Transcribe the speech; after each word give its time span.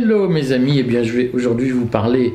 Hello 0.00 0.28
mes 0.28 0.52
amis, 0.52 0.76
et 0.76 0.80
eh 0.80 0.82
bien 0.84 1.02
je 1.02 1.12
vais 1.12 1.32
aujourd'hui 1.34 1.70
vous 1.70 1.86
parler 1.86 2.34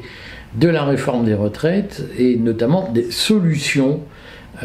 de 0.55 0.67
la 0.67 0.83
réforme 0.83 1.23
des 1.23 1.33
retraites 1.33 2.03
et 2.19 2.35
notamment 2.35 2.91
des 2.91 3.09
solutions 3.09 4.01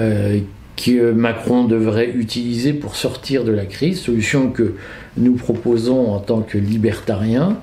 euh, 0.01 0.41
que 0.77 1.13
Macron 1.13 1.63
devrait 1.63 2.11
utiliser 2.11 2.73
pour 2.73 2.96
sortir 2.96 3.45
de 3.45 3.53
la 3.53 3.67
crise, 3.67 4.00
solutions 4.00 4.50
que 4.50 4.75
nous 5.17 5.35
proposons 5.35 6.13
en 6.13 6.19
tant 6.19 6.41
que 6.41 6.59
libertariens. 6.59 7.59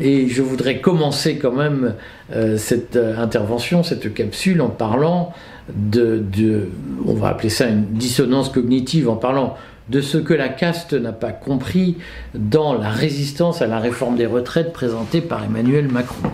Et 0.00 0.26
je 0.26 0.40
voudrais 0.40 0.80
commencer 0.80 1.36
quand 1.36 1.52
même 1.52 1.92
euh, 2.32 2.56
cette 2.56 2.96
euh, 2.96 3.18
intervention, 3.18 3.82
cette 3.82 4.14
capsule 4.14 4.62
en 4.62 4.70
parlant 4.70 5.34
de, 5.68 6.16
de, 6.34 6.68
on 7.06 7.12
va 7.12 7.28
appeler 7.28 7.50
ça 7.50 7.68
une 7.68 7.84
dissonance 7.84 8.48
cognitive, 8.48 9.10
en 9.10 9.16
parlant 9.16 9.54
de 9.88 10.00
ce 10.00 10.18
que 10.18 10.34
la 10.34 10.48
caste 10.48 10.92
n'a 10.92 11.12
pas 11.12 11.32
compris 11.32 11.96
dans 12.34 12.74
la 12.74 12.90
résistance 12.90 13.62
à 13.62 13.66
la 13.66 13.78
réforme 13.78 14.16
des 14.16 14.26
retraites 14.26 14.72
présentée 14.72 15.20
par 15.20 15.44
Emmanuel 15.44 15.88
Macron. 15.88 16.30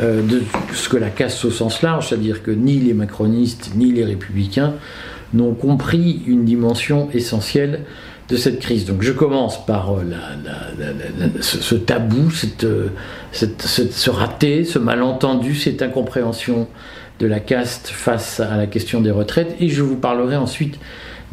Euh, 0.00 0.22
de 0.22 0.42
ce 0.72 0.88
que 0.88 0.96
la 0.96 1.10
caste 1.10 1.44
au 1.44 1.50
sens 1.50 1.82
large, 1.82 2.08
c'est-à-dire 2.08 2.42
que 2.42 2.50
ni 2.50 2.78
les 2.78 2.94
macronistes 2.94 3.72
ni 3.74 3.92
les 3.92 4.04
républicains 4.04 4.74
n'ont 5.34 5.52
compris 5.52 6.22
une 6.26 6.44
dimension 6.44 7.10
essentielle 7.12 7.80
de 8.28 8.36
cette 8.36 8.60
crise. 8.60 8.86
Donc 8.86 9.02
je 9.02 9.12
commence 9.12 9.66
par 9.66 9.92
euh, 9.92 10.02
ce, 11.40 11.74
tabou, 11.74 12.30
euh, 12.62 12.88
ce 13.40 14.10
raté, 14.10 14.64
ce 14.64 14.78
malentendu, 14.78 15.54
cette 15.54 15.82
incompréhension 15.82 16.68
de 17.18 17.26
la 17.26 17.40
caste 17.40 17.88
face 17.88 18.40
à 18.40 18.56
la 18.56 18.66
question 18.66 19.00
des 19.00 19.10
retraites, 19.10 19.54
et 19.60 19.68
je 19.68 19.82
vous 19.82 19.96
parlerai 19.96 20.36
ensuite 20.36 20.78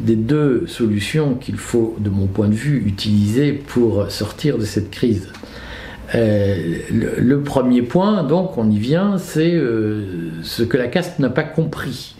des 0.00 0.16
deux 0.16 0.66
solutions 0.66 1.34
qu'il 1.34 1.56
faut, 1.56 1.96
de 1.98 2.10
mon 2.10 2.26
point 2.26 2.48
de 2.48 2.54
vue, 2.54 2.82
utiliser 2.86 3.52
pour 3.52 4.10
sortir 4.10 4.58
de 4.58 4.64
cette 4.64 4.90
crise. 4.90 5.28
Euh, 6.14 6.78
le, 6.90 7.40
premier 7.40 7.82
point, 7.82 8.22
donc, 8.22 8.56
on 8.56 8.70
y 8.70 8.78
vient, 8.78 9.18
c'est 9.18 9.54
euh, 9.54 10.30
ce 10.42 10.62
que 10.62 10.76
la 10.76 10.88
caste 10.88 11.18
n'a 11.18 11.30
pas 11.30 11.42
compris. 11.42 12.14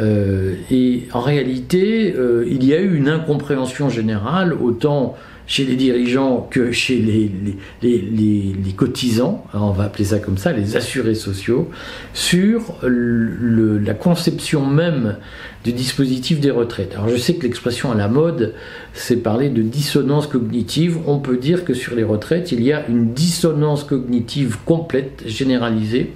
Euh, 0.00 0.54
et 0.70 1.08
en 1.12 1.20
réalité, 1.20 2.14
il 2.46 2.64
y 2.64 2.74
a 2.74 2.80
eu 2.80 2.96
une 2.96 3.08
incompréhension 3.08 3.88
générale, 3.88 4.52
autant 4.52 5.16
chez 5.46 5.64
les 5.64 5.76
dirigeants 5.76 6.46
que 6.50 6.72
chez 6.72 6.96
les, 6.96 8.72
cotisants, 8.76 9.44
on 9.54 9.70
va 9.70 9.84
appeler 9.84 10.04
ça 10.04 10.18
comme 10.18 10.38
ça, 10.38 10.52
les 10.52 10.76
assurés 10.76 11.14
sociaux, 11.14 11.70
sur 12.12 12.74
la 12.82 13.94
conception 13.94 14.66
même 14.66 15.16
du 15.64 15.72
dispositif 15.72 16.40
des 16.40 16.50
retraites. 16.50 16.94
Alors 16.94 17.08
je 17.08 17.16
sais 17.16 17.34
que 17.34 17.42
l'expression 17.42 17.92
à 17.92 17.94
la 17.94 18.08
mode, 18.08 18.54
c'est 18.92 19.16
parler 19.16 19.48
de 19.48 19.62
dissonance 19.62 20.26
cognitive. 20.26 20.98
On 21.06 21.18
peut 21.18 21.36
dire 21.36 21.64
que 21.64 21.74
sur 21.74 21.94
les 21.94 22.04
retraites, 22.04 22.52
il 22.52 22.62
y 22.62 22.72
a 22.72 22.86
une 22.88 23.12
dissonance 23.12 23.84
cognitive 23.84 24.58
complète, 24.64 25.22
généralisée, 25.26 26.12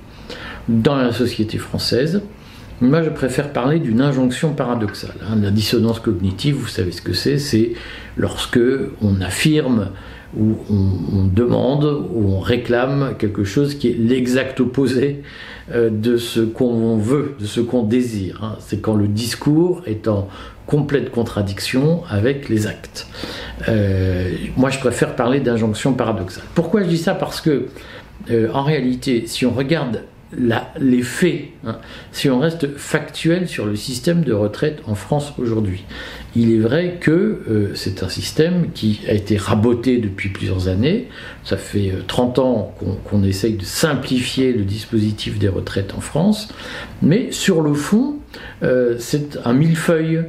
dans 0.69 0.97
la 0.97 1.13
société 1.13 1.59
française. 1.59 2.23
Moi, 2.81 3.03
je 3.03 3.11
préfère 3.11 3.53
parler 3.53 3.79
d'une 3.79 4.01
injonction 4.01 4.55
paradoxale. 4.55 5.17
Hein. 5.29 5.37
La 5.43 5.51
dissonance 5.51 6.01
cognitive, 6.01 6.55
vous 6.55 6.69
savez 6.69 6.93
ce 6.93 7.03
que 7.03 7.13
c'est 7.13 7.39
C'est 7.39 7.73
lorsque 8.17 8.61
on 9.03 9.21
affirme 9.21 9.91
ou 10.37 10.57
on, 10.71 11.27
demande 11.27 11.85
ou 11.85 12.31
on 12.31 12.41
réclame 12.41 13.15
quelque 13.19 13.45
chose 13.45 13.75
qui 13.75 13.89
est 13.89 13.97
l'exact 13.99 14.61
opposé 14.61 15.23
euh, 15.73 15.91
de 15.91 16.17
ce 16.17 16.41
qu'on 16.41 16.97
veut, 16.97 17.35
de 17.39 17.47
ce 17.47 17.61
qu'on 17.61 17.83
désire. 17.83 18.41
Hein. 18.43 18.57
C'est 18.61 18.81
quand 18.81 18.95
le 18.95 19.09
discours 19.09 19.83
est 19.87 20.09
en 20.09 20.29
complète 20.67 21.11
contradiction 21.11 22.03
avec 22.09 22.49
les 22.49 22.67
actes. 22.67 23.09
Euh, 23.69 24.31
moi, 24.57 24.71
je 24.71 24.79
préfère 24.79 25.17
parler 25.17 25.41
d'injonction 25.41 25.93
paradoxale. 25.93 26.45
Pourquoi 26.55 26.83
je 26.85 26.89
dis 26.89 26.99
ça? 26.99 27.15
Parce 27.15 27.41
que, 27.41 27.67
euh, 28.31 28.49
en 28.55 28.63
réalité, 28.63 29.25
si 29.27 29.45
on 29.45 29.51
regarde 29.51 30.05
les 30.33 31.03
faits, 31.03 31.49
hein. 31.67 31.79
si 32.13 32.31
on 32.31 32.39
reste 32.39 32.77
factuel 32.77 33.49
sur 33.49 33.67
le 33.67 33.75
système 33.75 34.23
de 34.23 34.33
retraite 34.33 34.81
en 34.87 34.95
France 34.95 35.33
aujourd'hui. 35.39 35.85
Il 36.37 36.53
est 36.53 36.59
vrai 36.59 36.99
que 37.01 37.11
euh, 37.11 37.75
c'est 37.75 38.05
un 38.05 38.09
système 38.09 38.71
qui 38.73 39.01
a 39.09 39.13
été 39.13 39.37
raboté 39.37 39.99
depuis 39.99 40.29
plusieurs 40.29 40.69
années. 40.69 41.09
Ça 41.45 41.57
fait 41.57 41.93
30 42.07 42.39
euh, 42.39 42.43
ans 42.43 42.75
qu'on 43.05 43.25
essaye 43.25 43.55
de 43.55 43.65
simplifier 43.65 44.53
le 44.53 44.65
dispositif 44.65 45.39
des 45.39 45.49
retraites 45.49 45.95
en 45.95 46.01
France. 46.01 46.49
Mais 47.03 47.33
sur 47.33 47.63
le 47.63 47.75
fond, 47.75 48.17
euh, 48.63 48.95
c'est 48.99 49.39
un 49.45 49.53
millefeuille. 49.53 50.25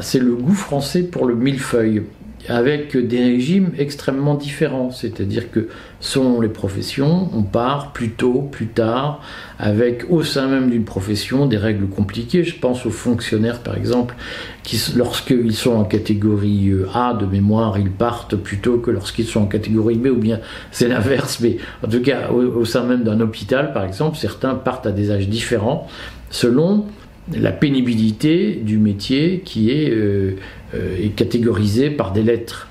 C'est 0.00 0.18
le 0.18 0.34
goût 0.34 0.54
français 0.54 1.02
pour 1.02 1.26
le 1.26 1.34
millefeuille 1.34 2.04
avec 2.48 2.96
des 2.96 3.22
régimes 3.22 3.72
extrêmement 3.78 4.34
différents. 4.34 4.90
C'est-à-dire 4.90 5.50
que 5.50 5.68
selon 6.00 6.40
les 6.40 6.48
professions, 6.48 7.30
on 7.32 7.42
part 7.42 7.92
plus 7.92 8.10
tôt, 8.10 8.48
plus 8.50 8.66
tard, 8.66 9.22
avec 9.58 10.04
au 10.10 10.22
sein 10.22 10.48
même 10.48 10.70
d'une 10.70 10.84
profession 10.84 11.46
des 11.46 11.56
règles 11.56 11.88
compliquées. 11.88 12.44
Je 12.44 12.58
pense 12.58 12.84
aux 12.86 12.90
fonctionnaires, 12.90 13.60
par 13.60 13.76
exemple, 13.76 14.14
qui, 14.62 14.80
lorsqu'ils 14.96 15.54
sont 15.54 15.74
en 15.74 15.84
catégorie 15.84 16.70
euh, 16.70 16.88
A 16.94 17.14
de 17.14 17.26
mémoire, 17.26 17.78
ils 17.78 17.90
partent 17.90 18.36
plus 18.36 18.58
tôt 18.58 18.78
que 18.78 18.90
lorsqu'ils 18.90 19.26
sont 19.26 19.42
en 19.42 19.46
catégorie 19.46 19.96
B, 19.96 20.06
ou 20.06 20.16
bien 20.16 20.40
c'est 20.70 20.88
l'inverse. 20.88 21.40
Mais 21.40 21.56
en 21.84 21.88
tout 21.88 22.02
cas, 22.02 22.30
au, 22.30 22.64
sein 22.64 22.84
même 22.84 23.04
d'un 23.04 23.20
hôpital, 23.20 23.72
par 23.72 23.84
exemple, 23.84 24.16
certains 24.18 24.54
partent 24.54 24.86
à 24.86 24.92
des 24.92 25.10
âges 25.10 25.28
différents 25.28 25.86
selon 26.30 26.86
la 27.32 27.52
pénibilité 27.52 28.54
du 28.54 28.78
métier 28.78 29.40
qui 29.44 29.70
est, 29.70 29.90
euh, 29.90 30.36
euh, 30.74 31.08
catégorisée 31.16 31.90
par 31.90 32.12
des 32.12 32.22
lettres 32.22 32.68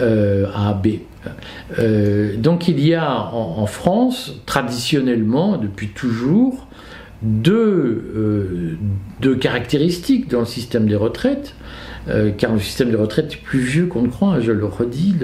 euh, 0.00 0.46
A, 0.54 0.74
B. 0.74 0.98
donc 2.38 2.66
il 2.66 2.84
y 2.84 2.94
a 2.94 3.32
en, 3.32 3.66
France, 3.66 4.40
traditionnellement, 4.46 5.56
depuis 5.56 5.88
toujours, 5.88 6.66
deux, 7.22 8.78
caractéristiques 9.40 10.28
dans 10.28 10.40
le 10.40 10.46
système 10.46 10.86
des 10.86 10.96
retraites. 10.96 11.54
car 12.38 12.52
le 12.52 12.58
système 12.58 12.90
des 12.90 12.96
retraites 12.96 13.34
est 13.34 13.42
plus 13.44 13.60
vieux 13.60 13.86
qu'on 13.86 14.02
ne 14.02 14.08
croit, 14.08 14.40
je 14.40 14.50
le 14.50 14.64
redis. 14.64 15.14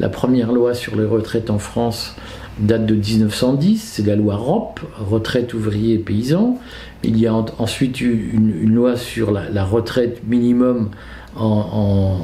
la 0.00 0.08
première 0.08 0.50
loi 0.50 0.74
sur 0.74 0.96
les 0.96 1.04
retraites 1.04 1.50
en 1.50 1.58
France 1.58 2.16
date 2.58 2.86
de 2.86 2.94
1910, 2.94 3.82
c'est 3.82 4.06
la 4.06 4.16
loi 4.16 4.36
ROP, 4.36 4.80
retraite 4.98 5.52
ouvrier 5.54 5.94
et 5.94 5.98
paysan. 5.98 6.58
Il 7.06 7.18
y 7.20 7.28
a 7.28 7.34
ensuite 7.34 8.00
eu 8.00 8.30
une, 8.34 8.74
loi 8.74 8.96
sur 8.96 9.30
la, 9.30 9.64
retraite 9.64 10.22
minimum 10.26 10.90
en, 11.36 12.18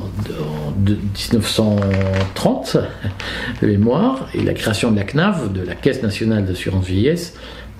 1930, 1.16 2.78
de 3.60 3.66
mémoire, 3.66 4.28
et 4.34 4.42
la 4.42 4.54
création 4.54 4.90
de 4.90 4.96
la 4.96 5.04
CNAV, 5.04 5.52
de 5.52 5.62
la 5.62 5.76
Caisse 5.76 6.02
nationale 6.02 6.44
d'assurance 6.46 6.84
vieillesse, 6.84 7.34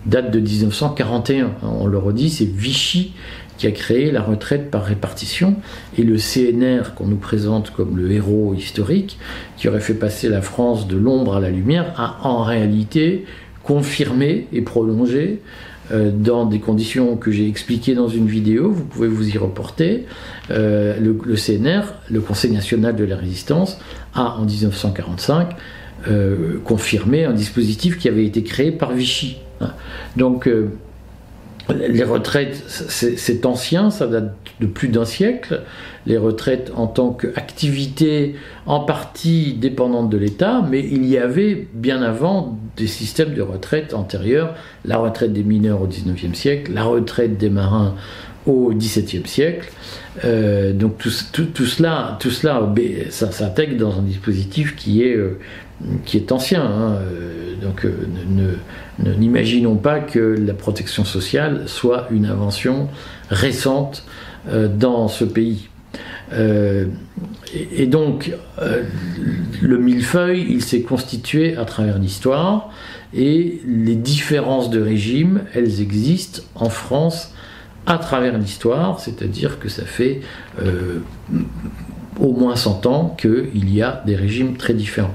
date 0.07 0.31
de 0.31 0.39
1941. 0.39 1.51
On 1.63 1.87
le 1.87 1.99
redit, 1.99 2.31
c'est 2.31 2.45
Vichy 2.45 3.15
qui 3.59 3.67
a 3.67 3.73
créé 3.73 4.11
la 4.11 4.23
retraite 4.23 4.71
par 4.71 4.85
répartition, 4.85 5.57
et 5.99 6.03
le 6.03 6.17
CNR 6.17 6.95
qu'on 6.95 7.07
nous 7.07 7.17
présente 7.17 7.71
comme 7.71 7.97
le 7.97 8.11
héros 8.13 8.55
historique, 8.55 9.19
qui 9.57 9.69
aurait 9.69 9.81
fait 9.81 9.95
passer 9.95 10.29
la 10.29 10.43
France 10.43 10.87
de 10.87 10.97
l'ombre 10.97 11.37
à 11.37 11.41
la 11.41 11.51
lumière, 11.51 11.93
a 11.97 12.27
en 12.27 12.43
réalité 12.43 13.25
confirmé 13.63 14.47
et 14.53 14.63
prolongé 14.63 15.41
dans 15.93 16.47
des 16.47 16.59
conditions 16.59 17.17
que 17.17 17.31
j'ai 17.31 17.49
expliquées 17.49 17.95
dans 17.95 18.09
une 18.09 18.27
vidéo, 18.27 18.71
vous 18.71 18.85
pouvez 18.85 19.09
vous 19.09 19.29
y 19.29 19.39
reporter, 19.39 20.07
euh, 20.51 20.99
le, 20.99 21.37
CNR, 21.37 21.83
le 22.11 22.21
Conseil 22.21 22.53
national 22.53 22.97
de 22.97 23.05
la 23.05 23.17
résistance, 23.17 23.79
a 24.15 24.37
en 24.37 24.45
1945 24.45 25.49
euh, 26.09 26.59
confirmé 26.65 27.25
un 27.25 27.33
dispositif 27.33 27.99
qui 27.99 28.09
avait 28.09 28.25
été 28.25 28.43
créé 28.43 28.73
par 28.73 28.93
Vichy. 28.93 29.39
Hein. 29.61 29.73
Donc 30.17 30.49
les 31.69 32.05
retraites, 32.05 32.63
c'est 32.67 33.47
ancien, 33.47 33.91
ça 33.91 34.07
date 34.07 34.35
de 34.61 34.67
plus 34.67 34.89
d'un 34.89 35.05
siècle. 35.05 35.63
Les 36.07 36.17
retraites 36.17 36.73
en 36.75 36.87
tant 36.87 37.11
qu'activité 37.11 38.35
en 38.67 38.81
partie 38.81 39.55
dépendante 39.55 40.11
de 40.11 40.19
l'État, 40.19 40.63
mais 40.69 40.81
il 40.81 41.07
y 41.07 41.19
avait 41.19 41.69
bien 41.75 42.03
avant 42.03 42.59
des 42.77 42.87
systèmes 42.89 43.35
de 43.35 43.43
retraite 43.43 43.95
antérieurs, 43.95 44.55
la 44.85 44.99
retraite 44.99 45.33
des 45.33 45.45
mineurs 45.45 45.83
au 45.83 45.87
XIXe 45.87 46.37
siècle, 46.37 46.73
la 46.75 46.85
retraite 46.85 47.39
des 47.39 47.51
marins 47.51 47.95
au 48.47 48.73
XVIIe 48.73 49.27
siècle. 49.27 49.71
Euh, 50.25 50.73
donc 50.73 50.99
tout, 50.99 51.11
cela, 51.11 52.19
tout 52.21 52.31
cela 52.31 52.69
ça 53.11 53.33
s'intègre 53.33 53.79
dans 53.79 53.99
un 53.99 54.03
dispositif 54.03 54.77
qui 54.77 55.03
est, 55.03 55.17
euh, 55.17 55.39
qui 56.05 56.17
est 56.17 56.33
ancien. 56.33 56.63
Hein. 56.63 56.99
Euh, 57.01 57.55
donc 57.63 57.87
n'imaginons 58.99 59.77
pas 59.77 60.01
que 60.01 60.19
la 60.19 60.55
protection 60.55 61.05
sociale 61.05 61.63
soit 61.67 62.09
une 62.11 62.27
invention 62.27 62.89
récente 63.31 64.05
dans 64.75 65.07
ce 65.07 65.25
pays. 65.25 65.69
et, 66.33 67.87
donc, 67.87 68.33
le 69.63 69.79
millefeuille, 69.79 70.47
il 70.51 70.63
s'est 70.63 70.81
constitué 70.83 71.57
à 71.57 71.65
travers 71.65 71.99
l'histoire, 71.99 72.71
et 73.15 73.61
les 73.65 73.95
différences 73.95 74.71
de 74.71 74.81
régime, 74.81 75.43
elles 75.55 75.81
existent 75.81 76.43
en 76.57 76.71
France 76.71 77.32
à 77.87 77.99
travers 77.99 78.39
l'histoire, 78.39 79.01
c'est-à-dire 79.01 79.59
que 79.59 79.69
ça 79.69 79.85
fait 79.85 80.21
euh, 80.63 81.01
au 82.21 82.33
moins 82.33 82.57
100 82.57 82.87
ans 82.87 83.17
qu'il 83.19 83.75
y 83.75 83.83
a 83.83 84.03
des 84.07 84.17
régimes 84.17 84.57
très 84.57 84.75
différents. 84.75 85.15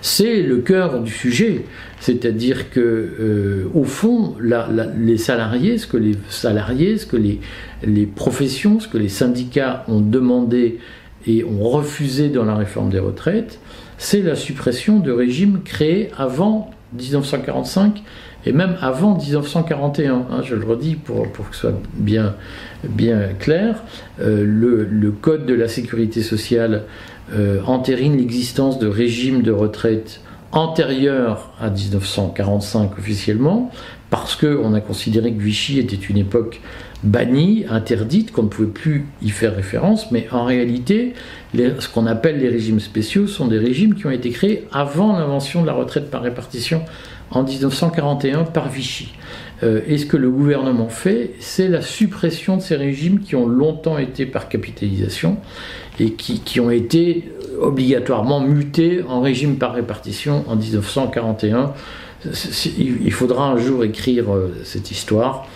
C'est 0.00 0.42
le 0.42 0.58
cœur 0.58 1.00
du 1.00 1.12
sujet, 1.12 1.64
c'est-à-dire 2.00 2.70
que 2.70 2.80
euh, 2.80 3.68
au 3.74 3.84
fond, 3.84 4.34
les 4.96 5.18
salariés, 5.18 5.78
ce 5.78 5.86
que 5.86 5.96
les 5.96 6.16
salariés, 6.28 6.98
ce 6.98 7.06
que 7.06 7.16
les, 7.16 7.40
les 7.84 8.06
professions, 8.06 8.80
ce 8.80 8.88
que 8.88 8.98
les 8.98 9.08
syndicats 9.08 9.84
ont 9.86 10.00
demandé 10.00 10.78
et 11.26 11.44
ont 11.44 11.62
refusé 11.68 12.28
dans 12.28 12.44
la 12.44 12.56
réforme 12.56 12.90
des 12.90 12.98
retraites, 12.98 13.60
c'est 13.98 14.22
la 14.22 14.34
suppression 14.34 14.98
de 14.98 15.12
régimes 15.12 15.60
créés 15.64 16.10
avant 16.16 16.72
1945 16.98 18.02
et 18.44 18.52
même 18.52 18.76
avant 18.80 19.16
1941, 19.16 20.14
hein, 20.14 20.42
je 20.42 20.54
le 20.54 20.64
redis 20.64 20.96
pour, 20.96 21.30
pour, 21.30 21.48
que 21.50 21.54
ce 21.54 21.62
soit 21.62 21.80
bien, 21.94 22.34
bien 22.84 23.28
clair, 23.38 23.82
euh, 24.20 24.44
le, 24.44 25.12
Code 25.12 25.46
de 25.46 25.54
la 25.54 25.68
sécurité 25.68 26.22
sociale 26.22 26.84
euh, 27.32 27.60
entérine 27.66 28.16
l'existence 28.16 28.78
de 28.78 28.88
régimes 28.88 29.42
de 29.42 29.52
retraite 29.52 30.20
antérieurs 30.50 31.52
à 31.60 31.70
1945 31.70 32.98
officiellement, 32.98 33.70
parce 34.10 34.36
qu'on 34.36 34.74
a 34.74 34.80
considéré 34.80 35.32
que 35.32 35.40
Vichy 35.40 35.78
était 35.78 35.96
une 35.96 36.18
époque 36.18 36.60
bannie, 37.02 37.64
interdite, 37.68 38.32
qu'on 38.32 38.44
ne 38.44 38.48
pouvait 38.48 38.68
plus 38.68 39.06
y 39.22 39.30
faire 39.30 39.54
référence, 39.54 40.10
mais 40.12 40.28
en 40.30 40.44
réalité, 40.44 41.14
ce 41.54 41.88
qu'on 41.88 42.06
appelle 42.06 42.38
les 42.38 42.48
régimes 42.48 42.80
spéciaux 42.80 43.26
sont 43.26 43.46
des 43.46 43.58
régimes 43.58 43.94
qui 43.94 44.06
ont 44.06 44.10
été 44.10 44.30
créés 44.30 44.66
avant 44.72 45.16
l'invention 45.16 45.62
de 45.62 45.66
la 45.66 45.72
retraite 45.72 46.10
par 46.10 46.22
répartition 46.22 46.82
en 47.32 47.42
1941 47.42 48.44
par 48.44 48.68
Vichy. 48.68 49.12
Euh, 49.62 49.80
et 49.86 49.98
ce 49.98 50.06
que 50.06 50.16
le 50.16 50.30
gouvernement 50.30 50.88
fait, 50.88 51.32
c'est 51.38 51.68
la 51.68 51.82
suppression 51.82 52.56
de 52.56 52.62
ces 52.62 52.76
régimes 52.76 53.20
qui 53.20 53.36
ont 53.36 53.46
longtemps 53.46 53.98
été 53.98 54.26
par 54.26 54.48
capitalisation 54.48 55.36
et 56.00 56.12
qui, 56.12 56.58
ont 56.58 56.70
été 56.70 57.32
obligatoirement 57.60 58.40
mutés 58.40 59.02
en 59.06 59.20
régime 59.20 59.56
par 59.56 59.74
répartition 59.74 60.44
en 60.48 60.56
1941. 60.56 61.74
Il 62.78 63.12
faudra 63.12 63.50
un 63.50 63.56
jour 63.56 63.84
écrire 63.84 64.32
euh, 64.32 64.54
cette 64.64 64.90
histoire, 64.90 65.48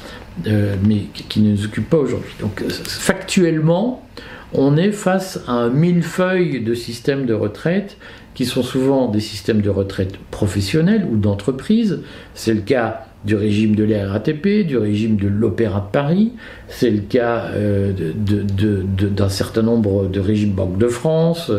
euh, 0.46 0.76
mais 0.86 1.02
qui 1.28 1.40
ne 1.40 1.52
nous 1.52 1.64
occupe 1.64 1.88
pas 1.88 1.96
aujourd'hui. 1.96 2.34
Donc 2.40 2.62
factuellement, 2.68 4.06
on 4.52 4.76
est 4.76 4.92
face 4.92 5.40
à 5.46 5.52
un 5.52 5.70
millefeuille 5.70 6.60
de 6.60 6.74
systèmes 6.74 7.26
de 7.26 7.34
retraite 7.34 7.96
qui 8.36 8.44
sont 8.44 8.62
souvent 8.62 9.08
des 9.08 9.20
systèmes 9.20 9.62
de 9.62 9.70
retraite 9.70 10.18
professionnels 10.30 11.08
ou 11.10 11.16
d'entreprise. 11.16 12.02
C'est 12.34 12.52
le 12.52 12.60
cas 12.60 13.06
du 13.24 13.34
régime 13.34 13.74
de 13.74 13.82
l'RATP, 13.82 14.66
du 14.66 14.76
régime 14.76 15.16
de 15.16 15.26
l'Opéra 15.26 15.80
de 15.80 15.90
Paris, 15.90 16.32
c'est 16.68 16.90
le 16.90 17.00
cas 17.00 17.46
euh, 17.54 17.92
d'un 17.92 19.28
certain 19.30 19.62
nombre 19.62 20.06
de 20.06 20.20
régimes 20.20 20.52
Banque 20.52 20.76
de 20.76 20.86
France, 20.86 21.50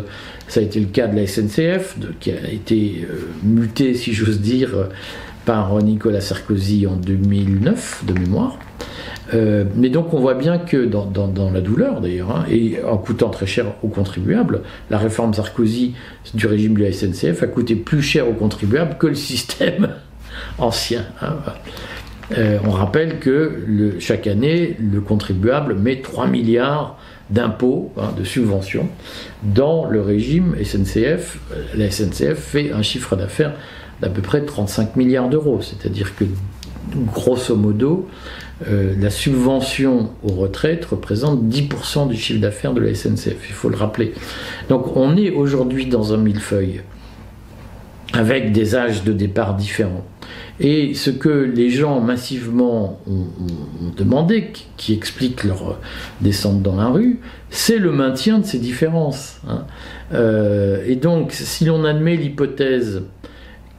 ça 0.47 0.59
a 0.59 0.63
été 0.63 0.79
le 0.79 0.85
cas 0.85 1.07
de 1.07 1.15
la 1.15 1.25
SNCF, 1.25 1.97
qui 2.19 2.31
a 2.31 2.49
été 2.49 3.05
euh, 3.09 3.27
muté, 3.43 3.95
si 3.95 4.13
j'ose 4.13 4.39
dire, 4.39 4.87
par 5.45 5.75
Nicolas 5.81 6.21
Sarkozy 6.21 6.85
en 6.85 6.95
2009, 6.95 8.03
de 8.05 8.13
mémoire. 8.13 8.59
Euh, 9.33 9.65
mais 9.75 9.89
donc 9.89 10.13
on 10.13 10.19
voit 10.19 10.35
bien 10.35 10.57
que 10.57 10.85
dans, 10.85 11.51
la 11.51 11.61
douleur 11.61 12.01
d'ailleurs, 12.01 12.31
hein, 12.31 12.45
et 12.49 12.77
en 12.83 12.97
coûtant 12.97 13.29
très 13.29 13.45
cher 13.45 13.65
aux 13.83 13.89
contribuables, 13.89 14.61
la 14.89 14.97
réforme 14.97 15.33
Sarkozy 15.33 15.95
du 16.33 16.47
régime 16.47 16.75
de 16.75 16.83
la 16.83 16.91
SNCF 16.91 17.43
a 17.43 17.47
coûté 17.47 17.75
plus 17.75 18.01
cher 18.01 18.27
aux 18.29 18.33
contribuables 18.33 18.97
que 18.97 19.07
le 19.07 19.15
système 19.15 19.89
ancien. 20.57 21.05
Hein. 21.21 21.37
Euh, 22.37 22.59
on 22.65 22.71
rappelle 22.71 23.19
que 23.19 23.95
chaque 23.99 24.27
année, 24.27 24.75
le 24.79 24.99
contribuable 24.99 25.75
met 25.75 26.01
3 26.01 26.27
milliards 26.27 26.97
d'impôts, 27.29 27.91
hein, 27.97 28.13
de 28.17 28.23
subventions, 28.23 28.89
dans 29.43 29.85
le 29.85 30.01
régime 30.01 30.55
SNCF. 30.61 31.39
La 31.75 31.89
SNCF 31.89 32.37
fait 32.37 32.71
un 32.71 32.81
chiffre 32.81 33.15
d'affaires 33.15 33.53
d'à 34.01 34.09
peu 34.09 34.21
près 34.21 34.41
35 34.41 34.95
milliards 34.95 35.29
d'euros, 35.29 35.61
c'est-à-dire 35.61 36.15
que 36.15 36.25
grosso 36.95 37.55
modo, 37.55 38.07
euh, 38.67 38.95
la 38.99 39.09
subvention 39.09 40.09
aux 40.23 40.33
retraites 40.33 40.85
représente 40.85 41.43
10% 41.43 42.07
du 42.07 42.17
chiffre 42.17 42.41
d'affaires 42.41 42.73
de 42.73 42.81
la 42.81 42.93
SNCF, 42.93 43.49
il 43.49 43.53
faut 43.53 43.69
le 43.69 43.77
rappeler. 43.77 44.13
Donc 44.69 44.95
on 44.95 45.15
est 45.15 45.29
aujourd'hui 45.31 45.85
dans 45.85 46.13
un 46.13 46.17
millefeuille 46.17 46.81
avec 48.13 48.51
des 48.51 48.75
âges 48.75 49.03
de 49.03 49.13
départ 49.13 49.55
différents. 49.55 50.05
Et 50.59 50.95
ce 50.95 51.11
que 51.11 51.29
les 51.29 51.69
gens 51.69 51.99
massivement 51.99 52.99
ont, 53.07 53.27
demandé, 53.95 54.51
qui, 54.75 54.93
explique 54.93 55.43
leur 55.43 55.79
descente 56.21 56.63
dans 56.63 56.75
la 56.75 56.87
rue, 56.87 57.19
c'est 57.51 57.77
le 57.77 57.91
maintien 57.91 58.39
de 58.39 58.45
ces 58.45 58.57
différences. 58.57 59.39
Hein. 59.47 59.65
Euh, 60.13 60.83
et 60.87 60.95
donc, 60.95 61.31
si 61.31 61.65
l'on 61.65 61.85
admet 61.85 62.15
l'hypothèse 62.15 63.03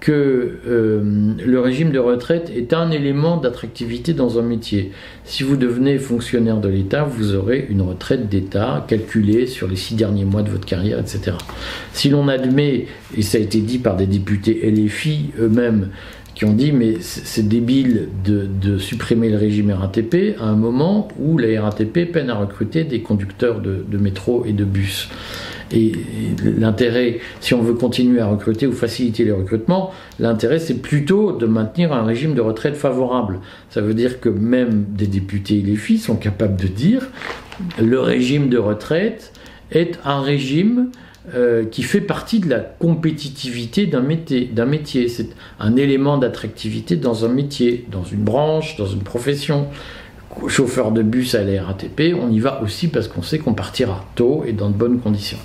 que 0.00 0.58
euh, 0.66 1.34
le 1.44 1.60
régime 1.60 1.90
de 1.90 1.98
retraite 1.98 2.52
est 2.54 2.72
un 2.72 2.90
élément 2.90 3.36
d'attractivité 3.36 4.12
dans 4.12 4.38
un 4.38 4.42
métier. 4.42 4.92
Si 5.24 5.42
vous 5.42 5.56
devenez 5.56 5.98
fonctionnaire 5.98 6.58
de 6.58 6.68
l'État, 6.68 7.02
vous 7.02 7.34
aurez 7.34 7.66
une 7.68 7.82
retraite 7.82 8.28
d'État 8.28 8.84
calculée 8.86 9.46
sur 9.46 9.66
les 9.66 9.76
six 9.76 9.94
derniers 9.94 10.24
mois 10.24 10.42
de 10.42 10.50
votre 10.50 10.66
carrière, 10.66 11.00
etc. 11.00 11.36
Si 11.92 12.10
l'on 12.10 12.28
admet, 12.28 12.86
et 13.16 13.22
ça 13.22 13.38
a 13.38 13.40
été 13.40 13.60
dit 13.60 13.78
par 13.78 13.96
des 13.96 14.06
députés 14.06 14.70
LFI 14.70 15.30
eux-mêmes, 15.40 15.88
qui 16.34 16.44
ont 16.44 16.52
dit 16.52 16.70
mais 16.70 16.98
c'est 17.00 17.48
débile 17.48 18.08
de, 18.24 18.78
supprimer 18.78 19.28
le 19.28 19.38
régime 19.38 19.72
RATP 19.72 20.36
à 20.38 20.44
un 20.44 20.54
moment 20.54 21.08
où 21.18 21.36
la 21.36 21.60
RATP 21.60 22.12
peine 22.12 22.30
à 22.30 22.36
recruter 22.36 22.84
des 22.84 23.00
conducteurs 23.00 23.60
de 23.60 23.98
métro 23.98 24.44
et 24.46 24.52
de 24.52 24.64
bus. 24.64 25.08
Et 25.72 25.92
l'intérêt, 26.42 27.18
si 27.40 27.54
on 27.54 27.62
veut 27.62 27.74
continuer 27.74 28.20
à 28.20 28.26
recruter 28.26 28.66
ou 28.66 28.72
faciliter 28.72 29.24
les 29.24 29.32
recrutements, 29.32 29.92
l'intérêt 30.18 30.58
c'est 30.58 30.80
plutôt 30.80 31.32
de 31.32 31.46
maintenir 31.46 31.92
un 31.92 32.04
régime 32.04 32.34
de 32.34 32.40
retraite 32.40 32.76
favorable. 32.76 33.40
Ça 33.70 33.80
veut 33.80 33.94
dire 33.94 34.20
que 34.20 34.28
même 34.28 34.86
des 34.88 35.06
députés 35.06 35.58
et 35.58 35.62
les 35.62 35.76
filles 35.76 35.98
sont 35.98 36.16
capables 36.16 36.56
de 36.56 36.68
dire 36.68 37.08
le 37.80 38.00
régime 38.00 38.48
de 38.48 38.58
retraite 38.58 39.32
est 39.70 39.98
un 40.04 40.20
régime 40.20 40.90
euh, 41.34 41.64
qui 41.66 41.82
fait 41.82 42.00
partie 42.00 42.40
de 42.40 42.48
la 42.48 42.60
compétitivité 42.60 43.86
d'un 43.86 44.00
métier. 44.00 44.50
métier. 44.66 45.08
C'est 45.08 45.28
un 45.60 45.76
élément 45.76 46.16
d'attractivité 46.16 46.96
dans 46.96 47.24
un 47.24 47.28
métier, 47.28 47.86
dans 47.90 48.04
une 48.04 48.22
branche, 48.22 48.76
dans 48.76 48.86
une 48.86 49.02
profession 49.02 49.66
chauffeur 50.46 50.92
de 50.92 51.02
bus 51.02 51.34
à 51.34 51.42
la 51.42 51.64
RATP, 51.64 52.14
on 52.20 52.30
y 52.30 52.38
va 52.38 52.62
aussi 52.62 52.88
parce 52.88 53.08
qu'on 53.08 53.22
sait 53.22 53.38
qu'on 53.38 53.54
partira 53.54 54.04
tôt 54.14 54.44
et 54.46 54.52
dans 54.52 54.68
de 54.68 54.74
bonnes 54.74 55.00
conditions. 55.00 55.38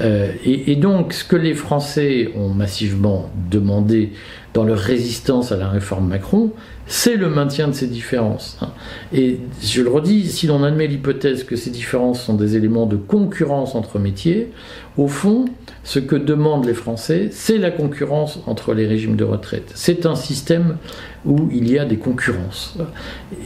Euh, 0.00 0.30
et, 0.44 0.76
donc, 0.76 1.12
ce 1.12 1.24
que 1.24 1.36
les 1.36 1.54
Français 1.54 2.30
ont 2.36 2.50
massivement 2.50 3.30
demandé 3.50 4.12
dans 4.54 4.64
leur 4.64 4.78
résistance 4.78 5.52
à 5.52 5.56
la 5.56 5.68
réforme 5.68 6.08
Macron, 6.08 6.52
c'est 6.86 7.16
le 7.16 7.28
maintien 7.28 7.68
de 7.68 7.72
ces 7.72 7.86
différences. 7.86 8.58
Hein. 8.60 8.70
Et 9.12 9.40
je 9.62 9.82
le 9.82 9.90
redis, 9.90 10.28
si 10.28 10.46
l'on 10.46 10.62
admet 10.64 10.86
l'hypothèse 10.86 11.44
que 11.44 11.56
ces 11.56 11.70
différences 11.70 12.22
sont 12.22 12.34
des 12.34 12.56
éléments 12.56 12.86
de 12.86 12.96
concurrence 12.96 13.74
entre 13.74 13.98
métiers, 13.98 14.52
au 14.96 15.08
fond, 15.08 15.46
ce 15.88 15.98
que 15.98 16.16
demandent 16.16 16.66
les 16.66 16.74
Français, 16.74 17.30
c'est 17.32 17.56
la 17.56 17.70
concurrence 17.70 18.40
entre 18.46 18.74
les 18.74 18.86
régimes 18.86 19.16
de 19.16 19.24
retraite. 19.24 19.72
C'est 19.74 20.04
un 20.04 20.16
système 20.16 20.76
où 21.24 21.48
il 21.50 21.70
y 21.70 21.78
a 21.78 21.86
des 21.86 21.96
concurrences. 21.96 22.76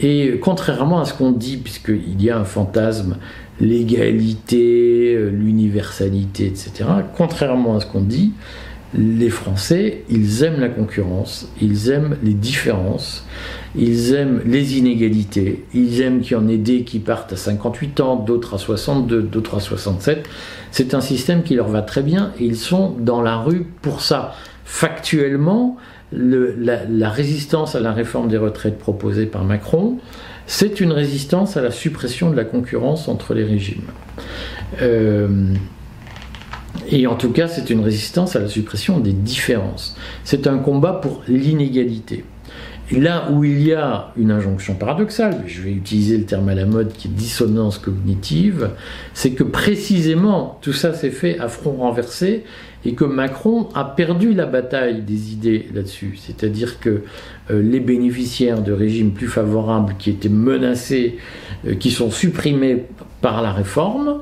Et 0.01 0.41
contrairement 0.41 0.99
à 0.99 1.05
ce 1.05 1.13
qu'on 1.13 1.31
dit, 1.31 1.55
puisqu'il 1.55 2.21
y 2.21 2.29
a 2.29 2.37
un 2.37 2.43
fantasme, 2.43 3.15
l'égalité, 3.61 5.17
l'universalité, 5.31 6.47
etc., 6.47 6.83
contrairement 7.15 7.77
à 7.77 7.79
ce 7.79 7.85
qu'on 7.85 8.01
dit, 8.01 8.33
les 8.95 9.29
Français, 9.29 10.03
ils 10.09 10.43
aiment 10.43 10.59
la 10.59 10.69
concurrence, 10.69 11.49
ils 11.61 11.89
aiment 11.89 12.17
les 12.23 12.33
différences, 12.33 13.25
ils 13.75 14.13
aiment 14.13 14.41
les 14.45 14.77
inégalités, 14.77 15.65
ils 15.73 16.01
aiment 16.01 16.21
qu'il 16.21 16.33
y 16.33 16.35
en 16.35 16.47
ait 16.47 16.57
des 16.57 16.83
qui 16.83 16.99
partent 16.99 17.33
à 17.33 17.37
58 17.37 17.99
ans, 18.01 18.15
d'autres 18.15 18.55
à 18.55 18.57
62, 18.57 19.23
d'autres 19.23 19.57
à 19.57 19.59
67. 19.59 20.25
C'est 20.71 20.93
un 20.93 21.01
système 21.01 21.43
qui 21.43 21.55
leur 21.55 21.69
va 21.69 21.81
très 21.81 22.03
bien 22.03 22.31
et 22.39 22.45
ils 22.45 22.57
sont 22.57 22.95
dans 22.99 23.21
la 23.21 23.37
rue 23.37 23.65
pour 23.81 24.01
ça. 24.01 24.35
Factuellement, 24.65 25.77
la, 26.11 27.09
résistance 27.09 27.75
à 27.75 27.79
la 27.79 27.91
réforme 27.91 28.27
des 28.27 28.37
retraites 28.37 28.77
proposée 28.77 29.25
par 29.25 29.43
Macron, 29.43 29.97
c'est 30.45 30.79
une 30.79 30.91
résistance 30.91 31.57
à 31.57 31.61
la 31.61 31.71
suppression 31.71 32.29
de 32.29 32.35
la 32.35 32.43
concurrence 32.43 33.07
entre 33.07 33.33
les 33.33 33.43
régimes. 33.43 33.83
Euh, 34.81 35.53
et 36.89 37.07
en 37.07 37.15
tout 37.15 37.31
cas, 37.31 37.47
c'est 37.47 37.69
une 37.69 37.81
résistance 37.81 38.35
à 38.35 38.39
la 38.39 38.47
suppression 38.47 38.99
des 38.99 39.13
différences. 39.13 39.95
C'est 40.23 40.47
un 40.47 40.57
combat 40.57 40.93
pour 40.93 41.21
l'inégalité. 41.27 42.25
Et 42.91 42.99
là 42.99 43.31
où 43.31 43.43
il 43.43 43.61
y 43.61 43.73
a 43.73 44.11
une 44.17 44.29
injonction 44.29 44.75
paradoxale, 44.75 45.43
je 45.47 45.61
vais 45.61 45.71
utiliser 45.71 46.17
le 46.17 46.25
terme 46.25 46.49
à 46.49 46.55
la 46.55 46.65
mode 46.65 46.91
qui 46.93 47.07
est 47.07 47.11
dissonance 47.11 47.77
cognitive, 47.77 48.71
c'est 49.13 49.31
que 49.31 49.43
précisément 49.43 50.59
tout 50.61 50.73
ça 50.73 50.93
s'est 50.93 51.09
fait 51.09 51.39
à 51.39 51.47
front 51.47 51.77
renversé 51.77 52.43
et 52.85 52.93
que 52.93 53.05
Macron 53.05 53.69
a 53.73 53.85
perdu 53.85 54.33
la 54.33 54.45
bataille 54.45 55.01
des 55.01 55.31
idées 55.31 55.69
là-dessus. 55.73 56.15
C'est-à-dire 56.17 56.81
que 56.81 57.03
euh, 57.49 57.61
les 57.61 57.79
bénéficiaires 57.79 58.61
de 58.61 58.73
régimes 58.73 59.11
plus 59.11 59.29
favorables 59.29 59.95
qui 59.97 60.09
étaient 60.09 60.27
menacés, 60.27 61.17
euh, 61.65 61.75
qui 61.75 61.89
sont 61.89 62.11
supprimés 62.11 62.83
par 63.21 63.41
la 63.41 63.53
réforme, 63.53 64.19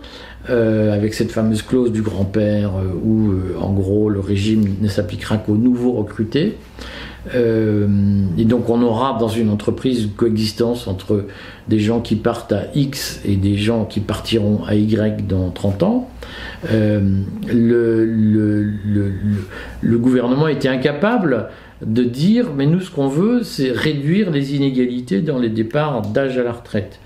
avec 0.50 1.14
cette 1.14 1.32
fameuse 1.32 1.62
clause 1.62 1.92
du 1.92 2.02
grand-père 2.02 2.72
où, 3.04 3.32
en 3.60 3.72
gros, 3.74 4.10
le 4.10 4.20
régime 4.20 4.76
ne 4.82 4.88
s'appliquera 4.88 5.38
qu'aux 5.38 5.56
nouveaux 5.56 5.94
recrutés. 5.94 6.58
Euh, 7.36 7.88
et 8.38 8.46
donc 8.46 8.70
on 8.70 8.82
aura 8.82 9.18
dans 9.20 9.28
une 9.28 9.50
entreprise 9.50 10.06
une 10.06 10.12
coexistence 10.12 10.88
entre 10.88 11.26
des 11.68 11.80
gens 11.80 12.02
qui 12.02 12.16
partent 12.16 12.52
à 12.52 12.64
X 12.74 13.22
et 13.26 13.36
des 13.36 13.58
gens 13.58 13.86
qui 13.86 14.00
partiront 14.00 14.64
à 14.66 14.74
Y 14.74 15.28
dans 15.28 15.52
30 15.52 15.84
ans. 15.84 16.10
Euh, 16.72 17.00
le, 17.48 18.72
gouvernement 19.98 20.48
était 20.48 20.68
incapable 20.68 21.50
de 21.86 22.04
dire 22.04 22.48
mais 22.56 22.66
nous 22.66 22.80
ce 22.80 22.90
qu'on 22.90 23.08
veut 23.08 23.44
c'est 23.44 23.72
réduire 23.72 24.32
les 24.32 24.56
inégalités 24.56 25.22
dans 25.22 25.38
les 25.38 25.50
départs 25.50 26.02
d'âge 26.02 26.40
à 26.40 26.44
la 26.44 26.54
retraite. 26.54 27.00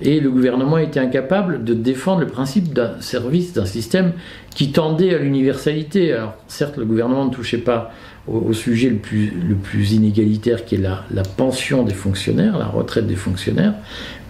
Et 0.00 0.20
le 0.20 0.30
gouvernement 0.30 0.78
était 0.78 1.00
incapable 1.00 1.64
de 1.64 1.74
défendre 1.74 2.20
le 2.20 2.26
principe 2.26 2.72
d'un 2.72 3.00
service, 3.00 3.52
d'un 3.52 3.66
système 3.66 4.12
qui 4.54 4.72
tendait 4.72 5.14
à 5.14 5.18
l'universalité. 5.18 6.12
Alors 6.12 6.34
certes 6.48 6.76
le 6.76 6.84
gouvernement 6.84 7.24
ne 7.26 7.30
touchait 7.30 7.58
pas 7.58 7.92
au, 8.28 8.52
sujet 8.52 8.88
le 8.88 9.54
plus, 9.56 9.92
inégalitaire 9.92 10.64
qui 10.64 10.76
est 10.76 10.78
la, 10.78 11.04
la, 11.10 11.22
pension 11.22 11.82
des 11.82 11.94
fonctionnaires, 11.94 12.56
la 12.56 12.66
retraite 12.66 13.06
des 13.06 13.16
fonctionnaires, 13.16 13.74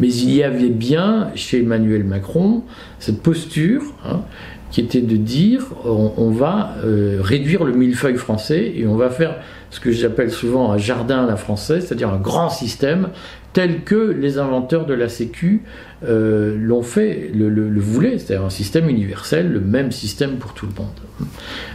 mais 0.01 0.09
il 0.09 0.31
y 0.31 0.43
avait 0.43 0.71
bien 0.71 1.29
chez 1.35 1.61
Emmanuel 1.61 2.05
Macron 2.05 2.63
cette 2.99 3.23
posture 3.23 3.83
hein, 4.07 4.23
qui 4.71 4.81
était 4.81 5.03
de 5.03 5.17
dire 5.17 5.67
on, 5.85 6.31
va 6.31 6.77
euh, 6.85 7.19
réduire 7.21 7.65
le 7.65 7.73
millefeuille 7.73 8.17
français 8.17 8.73
et 8.75 8.87
on 8.87 8.97
va 8.97 9.11
faire 9.11 9.37
ce 9.73 9.81
que 9.81 9.91
j'appelle 9.91 10.31
souvent 10.31 10.71
un 10.71 10.77
jardin 10.77 11.25
à 11.25 11.27
la 11.27 11.37
française, 11.37 11.87
c'est-à-dire 11.87 12.11
un 12.11 12.19
grand 12.19 12.51
système 12.51 13.09
tel 13.55 13.83
que 13.85 14.13
les 14.13 14.39
inventeurs 14.39 14.85
de 14.85 14.93
la 14.93 15.09
Sécu 15.09 15.63
euh, 16.05 16.57
l'ont 16.59 16.83
fait, 16.83 17.31
le, 17.35 17.49
le, 17.49 17.81
voulaient, 17.81 18.19
c'est-à-dire 18.19 18.45
un 18.45 18.51
système 18.51 18.89
universel, 18.89 19.51
le 19.51 19.61
même 19.61 19.91
système 19.91 20.37
pour 20.37 20.53
tout 20.53 20.67
le 20.67 20.75
monde. 20.75 21.29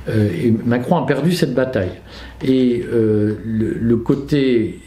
Euh, 0.10 0.30
et 0.32 0.54
Macron 0.66 0.98
a 0.98 1.08
perdu 1.08 1.32
cette 1.32 1.56
bataille. 1.56 1.92
Et 2.44 2.84
euh, 2.92 3.36
le, 3.44 3.98
côté 3.98 4.80